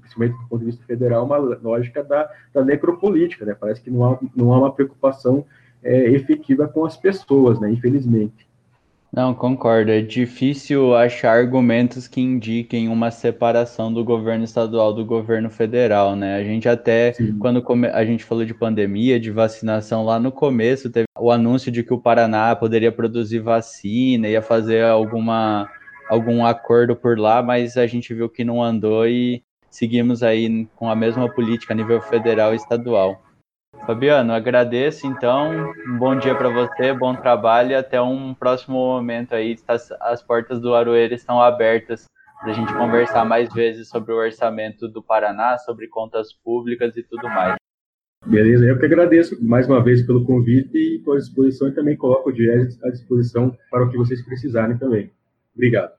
principalmente 0.01 0.39
do 0.39 0.49
ponto 0.49 0.61
de 0.61 0.67
vista 0.67 0.85
federal, 0.85 1.25
uma 1.25 1.39
lógica 1.39 2.05
da, 2.05 2.31
da 2.53 2.65
necropolítica, 2.65 3.45
né? 3.45 3.57
Parece 3.59 3.81
que 3.81 3.91
não 3.91 4.05
há, 4.05 4.19
não 4.37 4.53
há 4.53 4.59
uma 4.59 4.73
preocupação 4.73 5.45
é, 5.83 6.11
efetiva 6.11 6.69
com 6.69 6.85
as 6.85 6.97
pessoas, 6.97 7.59
né? 7.59 7.71
Infelizmente. 7.71 8.48
Não, 9.13 9.35
concordo. 9.35 9.91
É 9.91 10.03
difícil 10.03 10.95
achar 10.95 11.37
argumentos 11.37 12.07
que 12.07 12.21
indiquem 12.21 12.89
uma 12.89 13.11
separação 13.11 13.93
do 13.93 14.05
governo 14.05 14.45
estadual 14.45 14.93
do 14.93 15.05
governo 15.05 15.51
federal, 15.51 16.15
né? 16.15 16.37
A 16.37 16.45
gente 16.45 16.69
até, 16.69 17.13
Sim. 17.15 17.39
quando 17.39 17.65
a 17.93 18.05
gente 18.05 18.23
falou 18.23 18.45
de 18.45 18.53
pandemia, 18.53 19.19
de 19.19 19.31
vacinação, 19.31 20.05
lá 20.05 20.21
no 20.21 20.31
começo 20.31 20.91
teve 20.91 21.07
o 21.19 21.31
anúncio 21.31 21.73
de 21.73 21.83
que 21.83 21.93
o 21.93 22.01
Paraná 22.01 22.55
poderia 22.55 22.93
produzir 22.93 23.39
vacina, 23.39 24.29
ia 24.29 24.43
fazer 24.43 24.85
alguma, 24.85 25.69
algum 26.11 26.45
acordo 26.45 26.95
por 26.95 27.19
lá, 27.19 27.43
mas 27.43 27.79
a 27.79 27.87
gente 27.87 28.13
viu 28.13 28.29
que 28.29 28.45
não 28.45 28.63
andou 28.63 29.07
e 29.09 29.43
seguimos 29.71 30.23
aí 30.23 30.67
com 30.77 30.91
a 30.91 30.95
mesma 30.95 31.29
política 31.31 31.73
a 31.73 31.77
nível 31.77 32.01
federal 32.03 32.53
e 32.53 32.57
estadual. 32.57 33.23
Fabiano, 33.87 34.33
agradeço 34.33 35.07
então. 35.07 35.73
Um 35.87 35.99
bom 35.99 36.17
dia 36.17 36.35
para 36.35 36.49
você, 36.49 36.93
bom 36.93 37.15
trabalho 37.15 37.71
e 37.71 37.75
até 37.75 38.01
um 38.01 38.35
próximo 38.35 38.77
momento 38.77 39.35
aí. 39.35 39.57
As 40.01 40.23
portas 40.23 40.61
do 40.61 40.75
Aroeira 40.75 41.15
estão 41.15 41.41
abertas 41.41 42.05
para 42.41 42.51
a 42.51 42.55
gente 42.55 42.73
conversar 42.75 43.25
mais 43.25 43.53
vezes 43.53 43.89
sobre 43.89 44.13
o 44.13 44.17
orçamento 44.17 44.89
do 44.89 45.03
Paraná, 45.03 45.59
sobre 45.59 45.89
contas 45.89 46.33
públicas 46.33 46.97
e 46.97 47.03
tudo 47.03 47.25
mais. 47.29 47.57
Beleza, 48.27 48.65
eu 48.67 48.79
que 48.79 48.85
agradeço 48.85 49.43
mais 49.43 49.67
uma 49.67 49.83
vez 49.83 50.05
pelo 50.05 50.25
convite 50.25 50.77
e 50.77 50.97
estou 50.99 51.15
à 51.15 51.17
disposição 51.17 51.69
e 51.69 51.73
também 51.73 51.97
coloco 51.97 52.29
o 52.29 52.33
Diés 52.33 52.79
à 52.85 52.91
disposição 52.91 53.57
para 53.71 53.85
o 53.85 53.91
que 53.91 53.97
vocês 53.97 54.23
precisarem 54.25 54.77
também. 54.77 55.11
Obrigado. 55.55 55.93